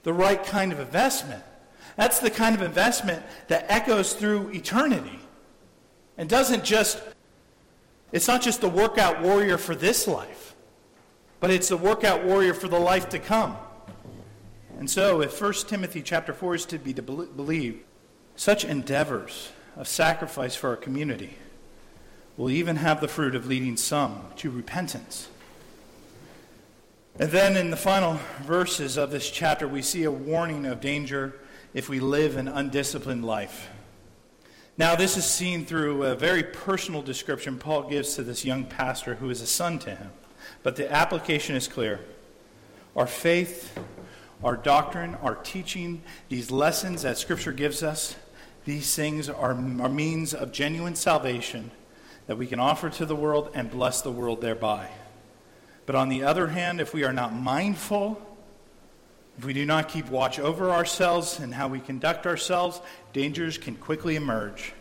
the 0.04 0.14
right 0.14 0.44
kind 0.44 0.72
of 0.72 0.80
investment. 0.80 1.44
That's 1.96 2.20
the 2.20 2.30
kind 2.30 2.56
of 2.56 2.62
investment 2.62 3.24
that 3.48 3.66
echoes 3.70 4.14
through 4.14 4.50
eternity 4.50 5.20
and 6.18 6.30
doesn't 6.30 6.64
just, 6.64 7.02
it's 8.12 8.28
not 8.28 8.42
just 8.42 8.62
the 8.62 8.70
workout 8.70 9.22
warrior 9.22 9.58
for 9.58 9.76
this 9.76 10.08
life, 10.08 10.56
but 11.40 11.52
it's 11.52 11.70
the 11.70 11.78
workout 11.78 12.24
warrior 12.24 12.54
for 12.54 12.68
the 12.68 12.80
life 12.80 13.10
to 13.10 13.20
come. 13.20 13.58
And 14.80 14.90
so, 14.90 15.22
if 15.22 15.40
1 15.40 15.54
Timothy 15.68 16.02
chapter 16.02 16.34
4 16.34 16.56
is 16.56 16.66
to 16.66 16.80
be 16.80 16.94
believed, 16.94 17.84
such 18.36 18.66
endeavors 18.66 19.52
of 19.76 19.88
sacrifice 19.88 20.56
for 20.56 20.70
our 20.70 20.76
community 20.76 21.38
will 22.38 22.50
even 22.50 22.78
have 22.78 23.00
the 23.00 23.08
fruit 23.08 23.36
of 23.36 23.46
leading 23.46 23.78
some 23.78 24.24
to 24.38 24.50
repentance. 24.50 25.30
And 27.20 27.30
then 27.30 27.56
in 27.56 27.70
the 27.70 27.78
final 27.78 28.20
verses 28.42 28.98
of 28.98 29.12
this 29.12 29.30
chapter, 29.30 29.68
we 29.68 29.84
see 29.84 30.04
a 30.04 30.12
warning 30.12 30.66
of 30.66 30.82
danger 30.82 31.36
if 31.74 31.90
we 31.90 32.00
live 32.00 32.38
an 32.38 32.48
undisciplined 32.48 33.26
life. 33.26 33.70
Now, 34.78 34.96
this 34.96 35.18
is 35.18 35.26
seen 35.26 35.66
through 35.66 36.04
a 36.04 36.16
very 36.16 36.44
personal 36.44 37.02
description 37.02 37.60
Paul 37.60 37.90
gives 37.90 38.16
to 38.16 38.24
this 38.24 38.44
young 38.44 38.66
pastor 38.66 39.16
who 39.16 39.30
is 39.30 39.42
a 39.42 39.48
son 39.48 39.78
to 39.80 39.96
him. 39.96 40.12
But 40.64 40.76
the 40.76 40.92
application 40.92 41.56
is 41.56 41.68
clear. 41.68 42.00
Our 42.96 43.08
faith, 43.08 43.78
our 44.44 44.56
doctrine, 44.56 45.16
our 45.22 45.36
teaching, 45.36 46.02
these 46.30 46.50
lessons 46.50 47.04
that 47.04 47.18
Scripture 47.18 47.52
gives 47.52 47.84
us, 47.84 48.16
these 48.66 48.96
things 48.96 49.30
are, 49.30 49.54
means 49.54 50.34
of 50.34 50.52
genuine 50.52 50.96
salvation 50.96 51.72
that 52.28 52.38
we 52.38 52.48
can 52.48 52.60
offer 52.60 52.90
to 52.90 53.06
the 53.06 53.16
world 53.16 53.52
and 53.54 53.70
bless 53.70 54.02
the 54.02 54.12
world 54.12 54.42
thereby. 54.42 54.90
But 55.86 55.96
on 55.96 56.10
the 56.10 56.24
other 56.24 56.48
hand, 56.48 56.80
if 56.80 56.94
we 56.94 57.04
are 57.04 57.14
not 57.14 57.34
mindful 57.34 58.22
if 59.38 59.46
we 59.46 59.54
do 59.54 59.66
not 59.66 59.90
keep 59.90 60.10
watch 60.10 60.40
over 60.40 60.70
ourselves 60.72 61.40
and 61.40 61.54
how 61.54 61.68
we 61.68 61.80
conduct 61.80 62.28
ourselves, 62.28 62.82
dangers 63.14 63.58
can 63.58 63.76
quickly 63.76 64.16
emerge 64.16 64.74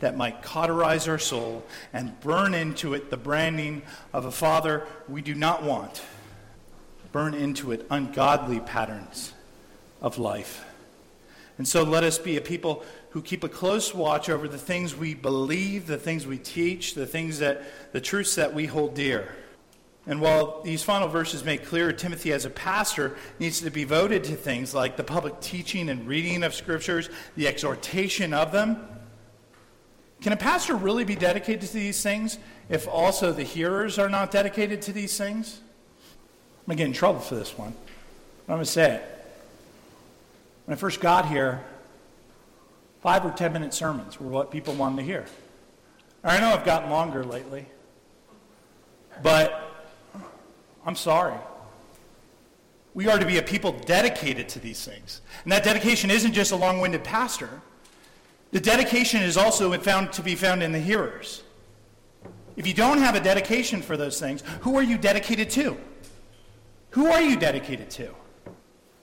that 0.00 0.16
might 0.16 0.42
cauterize 0.42 1.06
our 1.06 1.18
soul 1.18 1.64
and 1.92 2.18
burn 2.20 2.54
into 2.54 2.94
it 2.94 3.10
the 3.10 3.16
branding 3.16 3.82
of 4.12 4.24
a 4.24 4.30
father 4.30 4.86
we 5.08 5.22
do 5.22 5.34
not 5.34 5.62
want. 5.62 6.02
Burn 7.12 7.34
into 7.34 7.72
it 7.72 7.86
ungodly 7.90 8.60
patterns 8.60 9.32
of 10.00 10.18
life. 10.18 10.64
And 11.58 11.68
so 11.68 11.82
let 11.82 12.04
us 12.04 12.18
be 12.18 12.36
a 12.36 12.40
people 12.40 12.84
who 13.10 13.20
keep 13.20 13.44
a 13.44 13.48
close 13.48 13.92
watch 13.92 14.30
over 14.30 14.48
the 14.48 14.56
things 14.56 14.96
we 14.96 15.14
believe, 15.14 15.86
the 15.86 15.98
things 15.98 16.26
we 16.26 16.38
teach, 16.38 16.94
the 16.94 17.06
things 17.06 17.40
that 17.40 17.62
the 17.92 18.00
truths 18.00 18.36
that 18.36 18.54
we 18.54 18.66
hold 18.66 18.94
dear. 18.94 19.34
And 20.10 20.20
while 20.20 20.60
these 20.62 20.82
final 20.82 21.06
verses 21.06 21.44
make 21.44 21.64
clear 21.64 21.92
Timothy 21.92 22.32
as 22.32 22.44
a 22.44 22.50
pastor 22.50 23.16
needs 23.38 23.60
to 23.60 23.70
be 23.70 23.82
devoted 23.82 24.24
to 24.24 24.34
things 24.34 24.74
like 24.74 24.96
the 24.96 25.04
public 25.04 25.40
teaching 25.40 25.88
and 25.88 26.04
reading 26.04 26.42
of 26.42 26.52
scriptures, 26.52 27.08
the 27.36 27.46
exhortation 27.46 28.34
of 28.34 28.50
them, 28.50 28.84
can 30.20 30.32
a 30.32 30.36
pastor 30.36 30.74
really 30.74 31.04
be 31.04 31.14
dedicated 31.14 31.60
to 31.60 31.72
these 31.74 32.02
things 32.02 32.40
if 32.68 32.88
also 32.88 33.30
the 33.30 33.44
hearers 33.44 34.00
are 34.00 34.08
not 34.08 34.32
dedicated 34.32 34.82
to 34.82 34.92
these 34.92 35.16
things? 35.16 35.60
I'm 35.62 36.66
going 36.66 36.78
to 36.78 36.82
get 36.82 36.86
in 36.88 36.92
trouble 36.92 37.20
for 37.20 37.36
this 37.36 37.56
one. 37.56 37.72
I'm 38.48 38.56
going 38.56 38.58
to 38.62 38.66
say 38.66 38.96
it. 38.96 39.02
When 40.66 40.76
I 40.76 40.76
first 40.76 41.00
got 41.00 41.28
here, 41.28 41.62
five 43.00 43.24
or 43.24 43.30
ten 43.30 43.52
minute 43.52 43.72
sermons 43.72 44.18
were 44.18 44.26
what 44.26 44.50
people 44.50 44.74
wanted 44.74 44.96
to 44.96 45.02
hear. 45.04 45.26
I 46.24 46.40
know 46.40 46.48
I've 46.48 46.64
gotten 46.64 46.90
longer 46.90 47.22
lately, 47.22 47.66
but 49.22 49.59
I'm 50.84 50.96
sorry. 50.96 51.36
We 52.94 53.08
are 53.08 53.18
to 53.18 53.26
be 53.26 53.38
a 53.38 53.42
people 53.42 53.72
dedicated 53.72 54.48
to 54.50 54.58
these 54.58 54.84
things. 54.84 55.20
And 55.44 55.52
that 55.52 55.62
dedication 55.62 56.10
isn't 56.10 56.32
just 56.32 56.52
a 56.52 56.56
long 56.56 56.80
winded 56.80 57.04
pastor, 57.04 57.62
the 58.52 58.60
dedication 58.60 59.22
is 59.22 59.36
also 59.36 59.76
found 59.78 60.12
to 60.14 60.22
be 60.22 60.34
found 60.34 60.62
in 60.62 60.72
the 60.72 60.80
hearers. 60.80 61.42
If 62.56 62.66
you 62.66 62.74
don't 62.74 62.98
have 62.98 63.14
a 63.14 63.20
dedication 63.20 63.80
for 63.80 63.96
those 63.96 64.18
things, 64.18 64.42
who 64.62 64.76
are 64.76 64.82
you 64.82 64.98
dedicated 64.98 65.50
to? 65.50 65.76
Who 66.90 67.06
are 67.06 67.22
you 67.22 67.36
dedicated 67.36 67.90
to? 67.90 68.10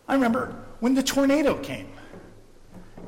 I 0.07 0.13
remember 0.13 0.55
when 0.79 0.93
the 0.93 1.03
tornado 1.03 1.57
came. 1.57 1.89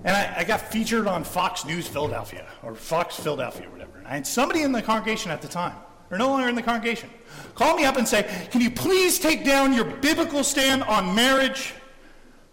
And 0.06 0.16
I, 0.16 0.36
I, 0.38 0.44
got 0.46 0.62
featured 0.62 1.08
on 1.08 1.26
Fox 1.26 1.66
News 1.66 1.86
Philadelphia, 1.86 2.48
or 2.64 2.74
Fox 2.74 3.20
Philadelphia, 3.20 3.68
or 3.68 3.72
whatever. 3.72 3.98
And 3.98 4.08
I 4.08 4.12
had 4.12 4.26
somebody 4.26 4.62
in 4.62 4.72
the 4.72 4.82
congregation 4.82 5.30
at 5.30 5.42
the 5.42 5.48
time, 5.50 5.76
or 6.12 6.18
no 6.18 6.28
longer 6.30 6.50
in 6.50 6.56
the 6.56 6.62
congregation, 6.62 7.10
call 7.56 7.76
me 7.76 7.86
up 7.86 7.98
and 7.98 8.08
say, 8.08 8.48
Can 8.52 8.62
you 8.62 8.72
please 8.72 9.20
take 9.20 9.46
down 9.46 9.74
your 9.74 9.86
biblical 9.86 10.44
stand 10.44 10.84
on 10.84 11.14
marriage 11.16 11.74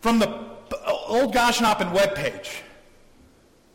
from 0.00 0.18
the 0.18 0.28
old 1.06 1.34
Goshenhoppen 1.34 1.92
webpage? 1.92 2.60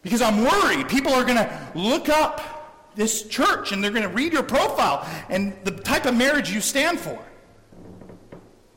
Because 0.02 0.22
I'm 0.22 0.44
worried 0.44 0.90
people 0.90 1.14
are 1.14 1.24
going 1.24 1.38
to 1.38 1.72
look 1.76 2.10
up 2.10 2.62
this 2.96 3.28
church 3.28 3.72
and 3.72 3.84
they're 3.84 3.92
going 3.92 4.04
to 4.04 4.10
read 4.10 4.34
your 4.34 4.44
profile 4.44 5.08
and 5.30 5.54
the 5.64 5.72
type 5.72 6.06
of 6.06 6.16
marriage 6.16 6.52
you 6.52 6.62
stand 6.62 7.00
for. 7.00 7.20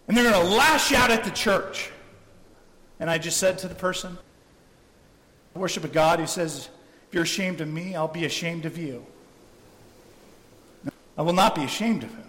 And 0.07 0.16
they're 0.16 0.30
going 0.30 0.46
to 0.46 0.55
lash 0.55 0.92
out 0.92 1.11
at 1.11 1.24
the 1.24 1.30
church. 1.30 1.90
And 3.00 3.11
I 3.11 3.18
just 3.18 3.38
said 3.38 3.59
to 3.59 3.68
the 3.68 3.74
person, 3.74 4.18
worship 5.55 5.84
a 5.84 5.88
God 5.88 6.20
who 6.20 6.26
says, 6.26 6.68
if 7.09 7.14
you're 7.14 7.22
ashamed 7.22 7.61
of 7.61 7.68
me, 7.68 7.94
I'll 7.94 8.09
be 8.09 8.24
ashamed 8.24 8.66
of 8.66 8.76
you. 8.76 9.05
I 11.17 11.23
will 11.23 11.33
not 11.33 11.55
be 11.55 11.65
ashamed 11.65 12.03
of 12.03 12.11
him. 12.11 12.29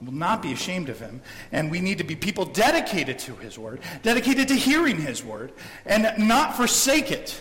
I 0.00 0.04
will 0.04 0.12
not 0.12 0.42
be 0.42 0.52
ashamed 0.52 0.88
of 0.88 0.98
him. 0.98 1.20
And 1.52 1.70
we 1.70 1.80
need 1.80 1.98
to 1.98 2.04
be 2.04 2.16
people 2.16 2.44
dedicated 2.44 3.18
to 3.20 3.36
his 3.36 3.58
word, 3.58 3.80
dedicated 4.02 4.48
to 4.48 4.54
hearing 4.54 5.00
his 5.00 5.24
word, 5.24 5.52
and 5.86 6.12
not 6.18 6.56
forsake 6.56 7.10
it 7.10 7.40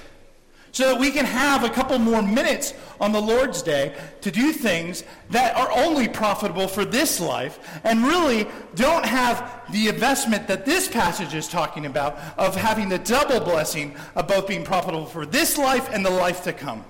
so 0.73 0.87
that 0.87 0.99
we 0.99 1.11
can 1.11 1.23
have 1.23 1.63
a 1.63 1.69
couple 1.69 1.97
more 1.99 2.23
minutes 2.23 2.73
on 2.99 3.11
the 3.11 3.21
Lord's 3.21 3.61
Day 3.61 3.95
to 4.21 4.31
do 4.31 4.51
things 4.51 5.03
that 5.29 5.55
are 5.55 5.71
only 5.71 6.07
profitable 6.07 6.67
for 6.67 6.83
this 6.83 7.19
life 7.19 7.59
and 7.83 8.03
really 8.03 8.47
don't 8.73 9.05
have 9.05 9.61
the 9.71 9.87
investment 9.87 10.47
that 10.47 10.65
this 10.65 10.87
passage 10.87 11.35
is 11.35 11.47
talking 11.47 11.85
about 11.85 12.17
of 12.39 12.55
having 12.55 12.89
the 12.89 12.97
double 12.97 13.39
blessing 13.39 13.95
of 14.15 14.27
both 14.27 14.47
being 14.47 14.63
profitable 14.63 15.05
for 15.05 15.27
this 15.27 15.59
life 15.59 15.89
and 15.93 16.03
the 16.03 16.09
life 16.09 16.43
to 16.43 16.51
come. 16.51 16.83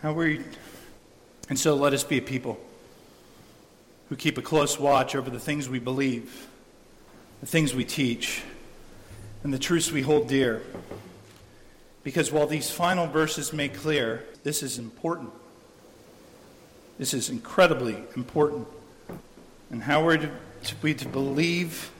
How 0.00 0.14
we, 0.14 0.40
and 1.50 1.58
so 1.58 1.74
let 1.74 1.92
us 1.92 2.02
be 2.02 2.16
a 2.16 2.22
people 2.22 2.58
who 4.10 4.16
keep 4.16 4.36
a 4.36 4.42
close 4.42 4.78
watch 4.78 5.14
over 5.14 5.30
the 5.30 5.38
things 5.38 5.68
we 5.68 5.78
believe, 5.78 6.48
the 7.38 7.46
things 7.46 7.72
we 7.72 7.84
teach, 7.84 8.42
and 9.44 9.54
the 9.54 9.58
truths 9.58 9.92
we 9.92 10.02
hold 10.02 10.28
dear. 10.28 10.62
Because 12.02 12.32
while 12.32 12.48
these 12.48 12.70
final 12.70 13.06
verses 13.06 13.52
make 13.52 13.72
clear 13.72 14.24
this 14.42 14.64
is 14.64 14.78
important, 14.78 15.30
this 16.98 17.14
is 17.14 17.30
incredibly 17.30 17.96
important. 18.16 18.66
And 19.70 19.80
how 19.80 20.06
are 20.08 20.18
we 20.82 20.92
to 20.94 21.08
believe 21.08 21.92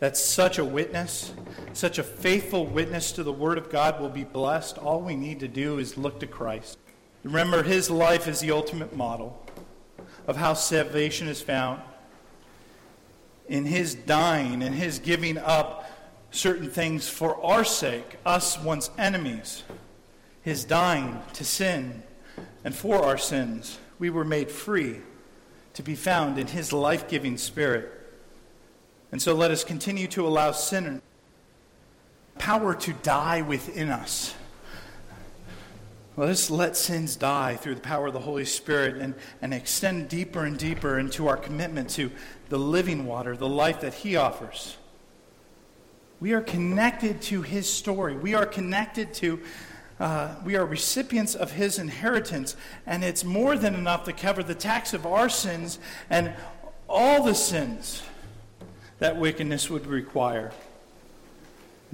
that 0.00 0.16
such 0.16 0.58
a 0.58 0.64
witness, 0.64 1.34
such 1.74 1.98
a 1.98 2.02
faithful 2.02 2.64
witness 2.64 3.12
to 3.12 3.22
the 3.22 3.32
Word 3.32 3.58
of 3.58 3.70
God 3.70 4.00
will 4.00 4.08
be 4.08 4.24
blessed? 4.24 4.78
All 4.78 5.02
we 5.02 5.16
need 5.16 5.40
to 5.40 5.48
do 5.48 5.78
is 5.78 5.98
look 5.98 6.18
to 6.20 6.26
Christ. 6.26 6.78
Remember, 7.24 7.62
his 7.62 7.90
life 7.90 8.26
is 8.26 8.40
the 8.40 8.52
ultimate 8.52 8.96
model 8.96 9.43
of 10.26 10.36
how 10.36 10.54
salvation 10.54 11.28
is 11.28 11.40
found. 11.40 11.80
In 13.48 13.66
his 13.66 13.94
dying 13.94 14.62
and 14.62 14.74
his 14.74 14.98
giving 14.98 15.36
up 15.38 15.90
certain 16.30 16.68
things 16.68 17.08
for 17.08 17.42
our 17.44 17.64
sake, 17.64 18.16
us 18.24 18.58
once 18.58 18.90
enemies, 18.98 19.62
his 20.42 20.64
dying 20.64 21.20
to 21.34 21.44
sin, 21.44 22.02
and 22.64 22.74
for 22.74 23.04
our 23.04 23.18
sins, 23.18 23.78
we 23.98 24.10
were 24.10 24.24
made 24.24 24.50
free 24.50 25.00
to 25.74 25.82
be 25.82 25.94
found 25.94 26.38
in 26.38 26.46
his 26.46 26.72
life 26.72 27.08
giving 27.08 27.36
spirit. 27.36 27.90
And 29.12 29.20
so 29.20 29.34
let 29.34 29.50
us 29.50 29.62
continue 29.62 30.06
to 30.08 30.26
allow 30.26 30.52
sin 30.52 31.02
power 32.38 32.74
to 32.74 32.92
die 32.94 33.42
within 33.42 33.90
us. 33.90 34.34
Let 36.16 36.28
us 36.28 36.48
let 36.48 36.76
sins 36.76 37.16
die 37.16 37.56
through 37.56 37.74
the 37.74 37.80
power 37.80 38.06
of 38.06 38.12
the 38.12 38.20
Holy 38.20 38.44
Spirit 38.44 38.96
and, 38.96 39.14
and 39.42 39.52
extend 39.52 40.08
deeper 40.08 40.44
and 40.44 40.56
deeper 40.56 40.98
into 40.98 41.26
our 41.26 41.36
commitment 41.36 41.90
to 41.90 42.10
the 42.50 42.58
living 42.58 43.06
water, 43.06 43.36
the 43.36 43.48
life 43.48 43.80
that 43.80 43.94
He 43.94 44.14
offers. 44.14 44.76
We 46.20 46.32
are 46.32 46.40
connected 46.40 47.20
to 47.22 47.42
his 47.42 47.70
story. 47.70 48.16
We 48.16 48.34
are 48.34 48.46
connected 48.46 49.12
to, 49.14 49.40
uh, 50.00 50.36
we 50.42 50.56
are 50.56 50.64
recipients 50.64 51.34
of 51.34 51.52
his 51.52 51.78
inheritance. 51.78 52.56
And 52.86 53.04
it's 53.04 53.24
more 53.24 53.58
than 53.58 53.74
enough 53.74 54.04
to 54.04 54.12
cover 54.14 54.42
the 54.42 54.54
tax 54.54 54.94
of 54.94 55.04
our 55.04 55.28
sins 55.28 55.78
and 56.08 56.32
all 56.88 57.24
the 57.24 57.34
sins 57.34 58.02
that 59.00 59.16
wickedness 59.16 59.68
would 59.68 59.86
require. 59.86 60.52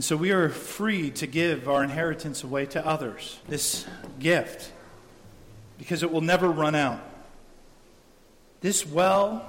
And 0.01 0.05
so 0.07 0.17
we 0.17 0.31
are 0.31 0.49
free 0.49 1.11
to 1.11 1.27
give 1.27 1.69
our 1.69 1.85
inheritance 1.85 2.43
away 2.43 2.65
to 2.65 2.87
others, 2.87 3.39
this 3.49 3.85
gift, 4.19 4.73
because 5.77 6.03
it 6.03 6.11
will 6.11 6.23
never 6.23 6.49
run 6.49 6.75
out. 6.75 7.03
This 8.63 8.87
well 8.87 9.47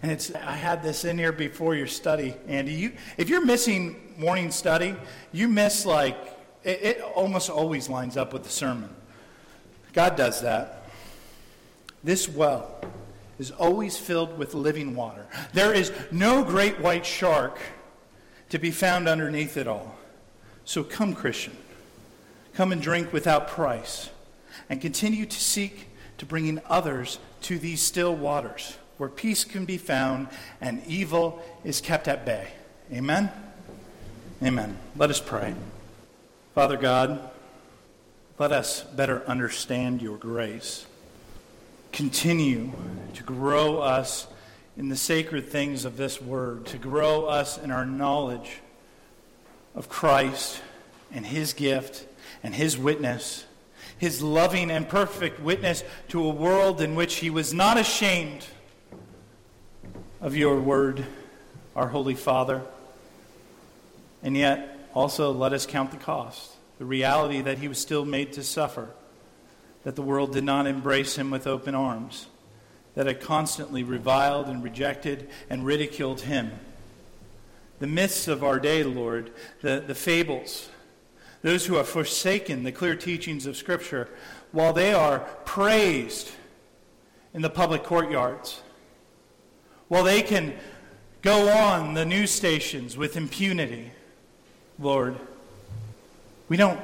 and 0.00 0.12
it's 0.12 0.32
I 0.32 0.52
had 0.52 0.84
this 0.84 1.04
in 1.04 1.18
here 1.18 1.32
before 1.32 1.74
your 1.74 1.88
study, 1.88 2.36
Andy. 2.46 2.72
You, 2.72 2.92
if 3.16 3.28
you're 3.28 3.44
missing 3.44 4.14
morning 4.16 4.52
study, 4.52 4.94
you 5.32 5.48
miss 5.48 5.84
like 5.84 6.16
it, 6.62 6.82
it 6.82 7.00
almost 7.00 7.50
always 7.50 7.88
lines 7.88 8.16
up 8.16 8.32
with 8.32 8.44
the 8.44 8.48
sermon. 8.48 8.90
God 9.92 10.14
does 10.14 10.42
that. 10.42 10.84
This 12.04 12.28
well 12.28 12.80
is 13.40 13.50
always 13.50 13.96
filled 13.96 14.38
with 14.38 14.54
living 14.54 14.94
water. 14.94 15.26
There 15.52 15.74
is 15.74 15.90
no 16.12 16.44
great 16.44 16.78
white 16.78 17.04
shark 17.04 17.58
to 18.50 18.58
be 18.58 18.70
found 18.70 19.08
underneath 19.08 19.56
it 19.56 19.66
all. 19.66 19.96
So 20.64 20.84
come, 20.84 21.14
Christian, 21.14 21.56
come 22.54 22.70
and 22.72 22.82
drink 22.82 23.12
without 23.12 23.48
price, 23.48 24.10
and 24.68 24.80
continue 24.80 25.26
to 25.26 25.40
seek 25.40 25.88
to 26.18 26.26
bring 26.26 26.46
in 26.46 26.60
others 26.66 27.18
to 27.42 27.58
these 27.58 27.80
still 27.80 28.14
waters 28.14 28.76
where 28.98 29.08
peace 29.08 29.44
can 29.44 29.64
be 29.64 29.78
found 29.78 30.28
and 30.60 30.82
evil 30.86 31.42
is 31.64 31.80
kept 31.80 32.06
at 32.06 32.26
bay. 32.26 32.48
Amen? 32.92 33.30
Amen. 34.42 34.76
Let 34.94 35.08
us 35.08 35.20
pray. 35.20 35.54
Father 36.54 36.76
God, 36.76 37.30
let 38.38 38.52
us 38.52 38.82
better 38.82 39.24
understand 39.26 40.02
your 40.02 40.18
grace. 40.18 40.84
Continue 41.92 42.72
to 43.14 43.22
grow 43.22 43.78
us 43.78 44.26
in 44.80 44.88
the 44.88 44.96
sacred 44.96 45.46
things 45.46 45.84
of 45.84 45.98
this 45.98 46.22
word, 46.22 46.64
to 46.64 46.78
grow 46.78 47.26
us 47.26 47.58
in 47.58 47.70
our 47.70 47.84
knowledge 47.84 48.60
of 49.74 49.90
Christ 49.90 50.62
and 51.12 51.26
his 51.26 51.52
gift 51.52 52.06
and 52.42 52.54
his 52.54 52.78
witness, 52.78 53.44
his 53.98 54.22
loving 54.22 54.70
and 54.70 54.88
perfect 54.88 55.38
witness 55.38 55.84
to 56.08 56.24
a 56.24 56.30
world 56.30 56.80
in 56.80 56.94
which 56.94 57.16
he 57.16 57.28
was 57.28 57.52
not 57.52 57.76
ashamed 57.76 58.46
of 60.18 60.34
your 60.34 60.58
word, 60.58 61.04
our 61.76 61.88
Holy 61.88 62.14
Father. 62.14 62.62
And 64.22 64.34
yet, 64.34 64.88
also 64.94 65.30
let 65.30 65.52
us 65.52 65.66
count 65.66 65.90
the 65.90 65.98
cost, 65.98 66.52
the 66.78 66.86
reality 66.86 67.42
that 67.42 67.58
he 67.58 67.68
was 67.68 67.76
still 67.78 68.06
made 68.06 68.32
to 68.32 68.42
suffer, 68.42 68.88
that 69.84 69.94
the 69.94 70.00
world 70.00 70.32
did 70.32 70.44
not 70.44 70.66
embrace 70.66 71.18
him 71.18 71.30
with 71.30 71.46
open 71.46 71.74
arms, 71.74 72.28
that 72.94 73.06
it 73.06 73.20
constantly 73.20 73.82
reviled 73.82 74.46
and 74.46 74.62
rejected 74.62 75.28
and 75.48 75.64
ridiculed 75.64 76.22
him. 76.22 76.50
The 77.78 77.86
myths 77.86 78.28
of 78.28 78.44
our 78.44 78.58
day, 78.58 78.82
Lord, 78.82 79.30
the, 79.62 79.82
the 79.86 79.94
fables, 79.94 80.68
those 81.42 81.66
who 81.66 81.76
have 81.76 81.88
forsaken 81.88 82.64
the 82.64 82.72
clear 82.72 82.94
teachings 82.94 83.46
of 83.46 83.56
Scripture, 83.56 84.08
while 84.52 84.72
they 84.72 84.92
are 84.92 85.20
praised 85.44 86.30
in 87.32 87.42
the 87.42 87.50
public 87.50 87.82
courtyards, 87.84 88.60
while 89.88 90.04
they 90.04 90.22
can 90.22 90.54
go 91.22 91.48
on 91.48 91.94
the 91.94 92.04
news 92.04 92.30
stations 92.30 92.96
with 92.96 93.16
impunity, 93.16 93.92
Lord, 94.78 95.16
we 96.48 96.56
don't 96.56 96.80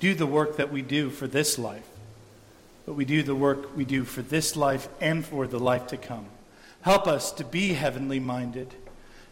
do 0.00 0.14
the 0.14 0.26
work 0.26 0.56
that 0.56 0.72
we 0.72 0.82
do 0.82 1.10
for 1.10 1.26
this 1.26 1.58
life, 1.58 1.86
but 2.86 2.94
we 2.94 3.04
do 3.04 3.22
the 3.22 3.34
work 3.34 3.76
we 3.76 3.84
do 3.84 4.04
for 4.04 4.22
this 4.22 4.56
life 4.56 4.88
and 5.00 5.24
for 5.24 5.46
the 5.46 5.58
life 5.58 5.86
to 5.88 5.96
come. 5.96 6.26
Help 6.82 7.06
us 7.06 7.32
to 7.32 7.44
be 7.44 7.72
heavenly 7.72 8.20
minded 8.20 8.74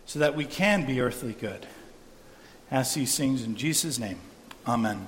so 0.06 0.18
that 0.18 0.34
we 0.34 0.44
can 0.44 0.86
be 0.86 1.00
earthly 1.00 1.34
good. 1.34 1.66
As 2.70 2.94
he 2.94 3.04
sings 3.04 3.42
in 3.42 3.56
Jesus' 3.56 3.98
name, 3.98 4.18
amen. 4.66 5.06